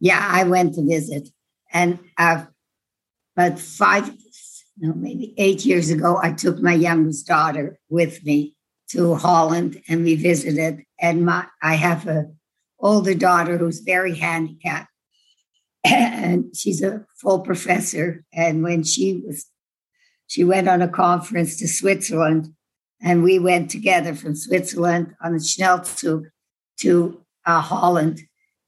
Yeah, 0.00 0.20
I 0.20 0.44
went 0.44 0.74
to 0.74 0.86
visit, 0.86 1.28
and 1.72 1.98
uh, 2.18 2.44
but 3.34 3.58
five, 3.58 4.10
no, 4.78 4.94
maybe 4.94 5.34
eight 5.36 5.64
years 5.64 5.90
ago, 5.90 6.18
I 6.22 6.32
took 6.32 6.60
my 6.60 6.72
youngest 6.72 7.26
daughter 7.26 7.78
with 7.88 8.24
me 8.24 8.56
to 8.90 9.14
Holland, 9.14 9.82
and 9.88 10.04
we 10.04 10.14
visited. 10.14 10.82
And 11.00 11.26
my, 11.26 11.46
I 11.62 11.74
have 11.74 12.06
a 12.06 12.26
older 12.78 13.14
daughter 13.14 13.58
who's 13.58 13.80
very 13.80 14.14
handicapped, 14.14 14.90
and 15.84 16.56
she's 16.56 16.82
a 16.82 17.04
full 17.20 17.40
professor. 17.40 18.24
And 18.32 18.62
when 18.62 18.84
she 18.84 19.22
was, 19.26 19.46
she 20.26 20.44
went 20.44 20.68
on 20.68 20.82
a 20.82 20.88
conference 20.88 21.56
to 21.58 21.68
Switzerland, 21.68 22.52
and 23.00 23.22
we 23.22 23.38
went 23.38 23.70
together 23.70 24.14
from 24.14 24.34
Switzerland 24.34 25.14
on 25.22 25.32
the 25.32 25.38
Schnellzug 25.38 26.30
to 26.78 27.22
uh, 27.44 27.60
Holland, 27.60 28.22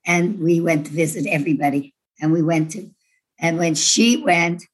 and 0.07 0.39
we 0.39 0.61
went 0.61 0.87
to 0.87 0.93
visit 0.93 1.27
everybody. 1.27 1.95
And 2.21 2.33
we 2.33 2.43
went 2.43 2.73
to, 2.73 2.91
and 3.39 3.59
when 3.59 3.75
she 3.75 4.17
went 4.17 4.65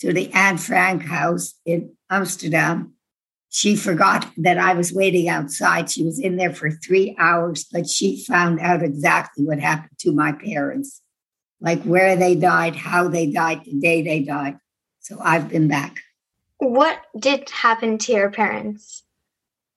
to 0.00 0.12
the 0.12 0.30
Anne 0.32 0.58
Frank 0.58 1.02
house 1.02 1.54
in 1.64 1.96
Amsterdam, 2.10 2.92
she 3.48 3.74
forgot 3.74 4.30
that 4.36 4.58
I 4.58 4.74
was 4.74 4.92
waiting 4.92 5.28
outside. 5.28 5.90
She 5.90 6.04
was 6.04 6.20
in 6.20 6.36
there 6.36 6.52
for 6.52 6.70
three 6.70 7.16
hours, 7.18 7.64
but 7.72 7.88
she 7.88 8.22
found 8.24 8.60
out 8.60 8.82
exactly 8.82 9.44
what 9.44 9.58
happened 9.58 9.98
to 10.00 10.12
my 10.12 10.32
parents, 10.32 11.00
like 11.60 11.82
where 11.84 12.16
they 12.16 12.34
died, 12.34 12.76
how 12.76 13.08
they 13.08 13.30
died, 13.30 13.62
the 13.64 13.80
day 13.80 14.02
they 14.02 14.20
died. 14.20 14.58
So 15.00 15.18
I've 15.20 15.48
been 15.48 15.68
back. 15.68 16.00
What 16.58 17.00
did 17.18 17.50
happen 17.50 17.98
to 17.98 18.12
your 18.12 18.30
parents? 18.30 19.04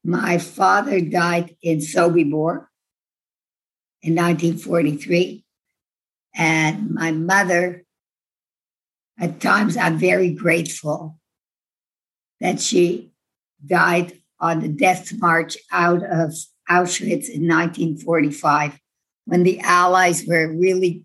My 0.03 0.37
father 0.37 1.01
died 1.01 1.55
in 1.61 1.79
Sobibor 1.79 2.67
in 4.01 4.15
1943. 4.15 5.43
And 6.35 6.91
my 6.91 7.11
mother, 7.11 7.83
at 9.19 9.41
times, 9.41 9.75
I'm 9.75 9.97
very 9.97 10.31
grateful 10.31 11.17
that 12.39 12.61
she 12.61 13.11
died 13.65 14.21
on 14.39 14.61
the 14.61 14.69
death 14.69 15.11
march 15.17 15.57
out 15.71 16.03
of 16.03 16.33
Auschwitz 16.69 17.27
in 17.27 17.47
1945 17.47 18.79
when 19.29 19.43
the 19.43 19.59
Allies 19.59 20.25
were 20.25 20.51
really, 20.51 21.03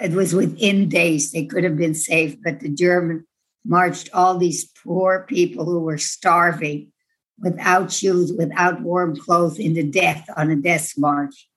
it 0.00 0.12
was 0.12 0.34
within 0.34 0.88
days, 0.88 1.32
they 1.32 1.44
could 1.44 1.64
have 1.64 1.76
been 1.76 1.94
saved, 1.94 2.38
but 2.42 2.60
the 2.60 2.70
German 2.70 3.26
marched 3.66 4.10
all 4.12 4.38
these 4.38 4.64
poor 4.84 5.26
people 5.28 5.64
who 5.64 5.80
were 5.80 5.98
starving 5.98 6.92
without 7.38 7.92
shoes, 7.92 8.32
without 8.32 8.80
warm 8.80 9.16
clothes 9.16 9.58
into 9.58 9.82
death 9.82 10.28
on 10.36 10.50
a 10.50 10.56
death 10.56 10.94
march. 10.96 11.48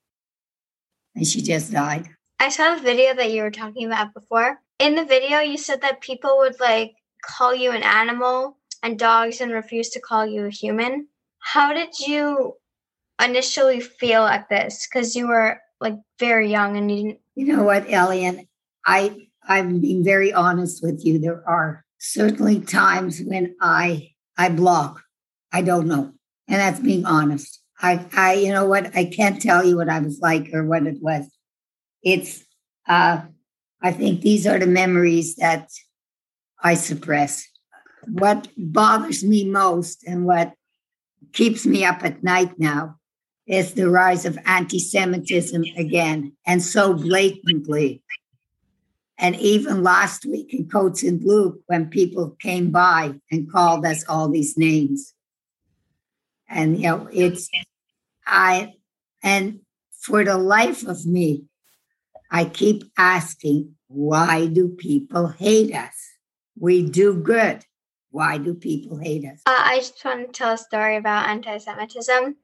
And 1.15 1.25
she 1.25 1.41
just 1.41 1.71
died. 1.71 2.07
I 2.39 2.49
saw 2.49 2.75
the 2.75 2.81
video 2.81 3.13
that 3.15 3.31
you 3.31 3.43
were 3.43 3.51
talking 3.51 3.85
about 3.85 4.13
before. 4.13 4.59
In 4.79 4.95
the 4.95 5.05
video, 5.05 5.39
you 5.39 5.57
said 5.57 5.81
that 5.81 6.01
people 6.01 6.37
would 6.37 6.59
like 6.59 6.93
call 7.23 7.53
you 7.53 7.71
an 7.71 7.83
animal 7.83 8.57
and 8.81 8.97
dogs 8.97 9.41
and 9.41 9.51
refuse 9.51 9.89
to 9.89 9.99
call 9.99 10.25
you 10.25 10.45
a 10.45 10.49
human. 10.49 11.07
How 11.39 11.73
did 11.73 11.99
you 11.99 12.55
initially 13.21 13.81
feel 13.81 14.23
at 14.23 14.47
this? 14.49 14.87
Because 14.87 15.15
you 15.15 15.27
were 15.27 15.59
like 15.81 15.95
very 16.17 16.49
young 16.49 16.77
and 16.77 16.89
you 16.89 16.97
didn't. 16.97 17.19
You 17.35 17.55
know 17.55 17.63
what, 17.63 17.91
Elian? 17.91 18.47
I 18.85 19.27
I'm 19.47 19.79
being 19.79 20.03
very 20.03 20.31
honest 20.31 20.83
with 20.83 21.05
you. 21.05 21.19
There 21.19 21.43
are 21.47 21.85
certainly 21.99 22.59
times 22.59 23.21
when 23.21 23.55
I 23.61 24.11
I 24.37 24.49
block. 24.49 25.03
I 25.51 25.61
don't 25.61 25.87
know. 25.87 26.13
And 26.47 26.59
that's 26.59 26.79
being 26.79 27.05
honest. 27.05 27.61
I 27.81 28.05
I 28.13 28.33
you 28.33 28.51
know 28.51 28.65
what? 28.65 28.95
I 28.95 29.05
can't 29.05 29.41
tell 29.41 29.63
you 29.63 29.77
what 29.77 29.89
I 29.89 29.99
was 29.99 30.19
like 30.19 30.49
or 30.53 30.65
what 30.65 30.87
it 30.87 31.01
was. 31.01 31.25
It's 32.03 32.43
uh 32.87 33.21
I 33.81 33.91
think 33.91 34.21
these 34.21 34.47
are 34.47 34.59
the 34.59 34.67
memories 34.67 35.35
that 35.35 35.69
I 36.61 36.73
suppress. 36.73 37.47
What 38.07 38.47
bothers 38.57 39.23
me 39.23 39.45
most 39.45 40.03
and 40.05 40.25
what 40.25 40.53
keeps 41.33 41.65
me 41.65 41.85
up 41.85 42.03
at 42.03 42.23
night 42.23 42.57
now 42.57 42.95
is 43.47 43.73
the 43.73 43.89
rise 43.89 44.25
of 44.25 44.37
anti 44.45 44.79
Semitism 44.79 45.63
again, 45.75 46.33
and 46.45 46.61
so 46.61 46.93
blatantly. 46.93 48.03
And 49.19 49.35
even 49.35 49.83
last 49.83 50.25
week 50.25 50.53
in 50.53 50.69
Côte 50.69 50.97
Saint-Luc, 50.97 51.59
when 51.67 51.89
people 51.89 52.37
came 52.39 52.71
by 52.71 53.15
and 53.29 53.51
called 53.51 53.85
us 53.85 54.05
all 54.07 54.29
these 54.29 54.57
names. 54.57 55.13
And, 56.47 56.77
you 56.77 56.87
know, 56.87 57.09
it's, 57.11 57.49
I, 58.25 58.75
and 59.21 59.59
for 59.91 60.23
the 60.23 60.37
life 60.37 60.87
of 60.87 61.05
me, 61.05 61.43
I 62.31 62.45
keep 62.45 62.85
asking, 62.97 63.75
why 63.87 64.47
do 64.47 64.69
people 64.69 65.27
hate 65.27 65.75
us? 65.75 65.95
We 66.57 66.89
do 66.89 67.13
good. 67.13 67.65
Why 68.11 68.37
do 68.37 68.53
people 68.53 68.97
hate 68.97 69.25
us? 69.25 69.41
Uh, 69.45 69.51
I 69.57 69.79
just 69.79 70.03
want 70.03 70.27
to 70.27 70.31
tell 70.31 70.53
a 70.53 70.57
story 70.57 70.95
about 70.95 71.27
anti 71.27 71.57
Semitism. 71.57 72.35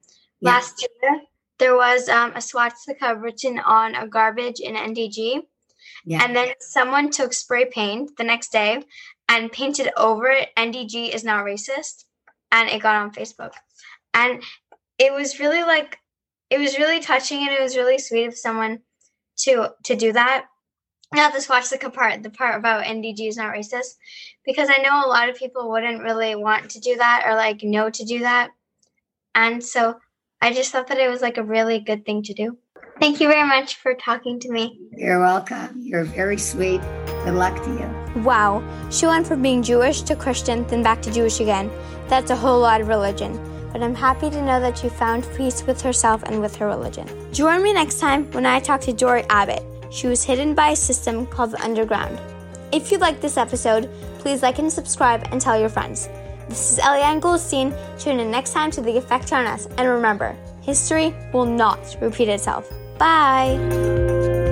Yeah. 0.41 0.49
Last 0.51 0.81
year, 0.81 1.21
there 1.57 1.75
was 1.75 2.09
um, 2.09 2.33
a 2.35 2.41
swastika 2.41 3.15
written 3.15 3.59
on 3.59 3.95
a 3.95 4.07
garbage 4.07 4.59
in 4.59 4.75
NDG. 4.75 5.43
Yeah. 6.05 6.23
And 6.23 6.35
then 6.35 6.53
someone 6.59 7.09
took 7.09 7.33
spray 7.33 7.65
paint 7.65 8.11
the 8.17 8.23
next 8.23 8.51
day 8.51 8.83
and 9.29 9.51
painted 9.51 9.89
over 9.97 10.27
it. 10.27 10.49
NDG 10.57 11.13
is 11.13 11.23
now 11.23 11.43
racist. 11.43 12.05
And 12.51 12.69
it 12.69 12.81
got 12.81 12.95
on 12.95 13.11
Facebook. 13.11 13.53
And 14.13 14.41
it 14.97 15.11
was 15.11 15.39
really 15.39 15.63
like, 15.63 15.97
it 16.49 16.59
was 16.59 16.77
really 16.77 16.99
touching 16.99 17.39
and 17.39 17.51
it 17.51 17.61
was 17.61 17.75
really 17.75 17.97
sweet 17.97 18.27
of 18.27 18.37
someone 18.37 18.79
to 19.37 19.73
to 19.83 19.95
do 19.97 20.13
that 20.13 20.45
not 21.15 21.33
this 21.33 21.49
watch 21.49 21.69
the 21.69 21.77
part, 21.89 22.23
the 22.23 22.29
part 22.29 22.59
about 22.59 22.83
NDG 22.83 23.27
is 23.27 23.37
not 23.37 23.53
racist, 23.53 23.95
because 24.45 24.69
I 24.69 24.81
know 24.81 25.05
a 25.05 25.09
lot 25.09 25.29
of 25.29 25.35
people 25.35 25.69
wouldn't 25.69 26.03
really 26.03 26.35
want 26.35 26.69
to 26.71 26.79
do 26.79 26.95
that 26.97 27.23
or 27.25 27.35
like 27.35 27.63
know 27.63 27.89
to 27.89 28.03
do 28.03 28.19
that. 28.19 28.51
And 29.33 29.63
so 29.63 29.95
I 30.41 30.53
just 30.53 30.71
thought 30.71 30.87
that 30.87 30.97
it 30.97 31.09
was 31.09 31.21
like 31.21 31.37
a 31.37 31.43
really 31.43 31.79
good 31.79 32.05
thing 32.05 32.23
to 32.23 32.33
do. 32.33 32.57
Thank 32.99 33.19
you 33.19 33.27
very 33.27 33.47
much 33.47 33.75
for 33.75 33.93
talking 33.93 34.39
to 34.39 34.51
me. 34.51 34.79
You're 34.91 35.19
welcome. 35.19 35.81
You're 35.81 36.05
very 36.05 36.37
sweet. 36.37 36.81
Good 37.25 37.33
luck 37.33 37.61
to 37.63 37.69
you. 37.69 38.21
Wow. 38.23 38.63
She 38.89 39.05
went 39.05 39.27
from 39.27 39.41
being 39.41 39.61
Jewish 39.61 40.01
to 40.03 40.15
Christian, 40.15 40.65
then 40.67 40.81
back 40.81 41.01
to 41.01 41.11
Jewish 41.11 41.41
again. 41.41 41.69
That's 42.07 42.31
a 42.31 42.35
whole 42.35 42.59
lot 42.59 42.79
of 42.79 42.87
religion. 42.87 43.37
But 43.73 43.83
I'm 43.83 43.95
happy 43.95 44.29
to 44.29 44.41
know 44.41 44.61
that 44.61 44.77
she 44.77 44.87
found 44.87 45.27
peace 45.35 45.65
with 45.67 45.81
herself 45.81 46.23
and 46.23 46.39
with 46.39 46.55
her 46.55 46.67
religion. 46.67 47.07
Join 47.33 47.61
me 47.61 47.73
next 47.73 47.99
time 47.99 48.31
when 48.31 48.45
I 48.45 48.61
talk 48.61 48.79
to 48.81 48.93
Dory 48.93 49.25
Abbott. 49.29 49.63
She 49.91 50.07
was 50.07 50.23
hidden 50.23 50.55
by 50.55 50.69
a 50.69 50.75
system 50.75 51.25
called 51.25 51.51
the 51.51 51.61
Underground. 51.61 52.17
If 52.71 52.91
you 52.91 52.97
liked 52.97 53.21
this 53.21 53.35
episode, 53.35 53.89
please 54.19 54.41
like 54.41 54.59
and 54.59 54.71
subscribe 54.71 55.27
and 55.31 55.41
tell 55.41 55.59
your 55.59 55.69
friends. 55.69 56.07
This 56.47 56.71
is 56.71 56.79
Eliane 56.79 57.19
Goldstein. 57.19 57.73
Tune 57.99 58.21
in 58.21 58.31
next 58.31 58.53
time 58.53 58.71
to 58.71 58.81
The 58.81 58.95
Effect 58.95 59.33
on 59.33 59.45
Us. 59.45 59.65
And 59.77 59.89
remember, 59.89 60.35
history 60.61 61.13
will 61.33 61.45
not 61.45 61.97
repeat 61.99 62.29
itself. 62.29 62.71
Bye. 62.97 64.44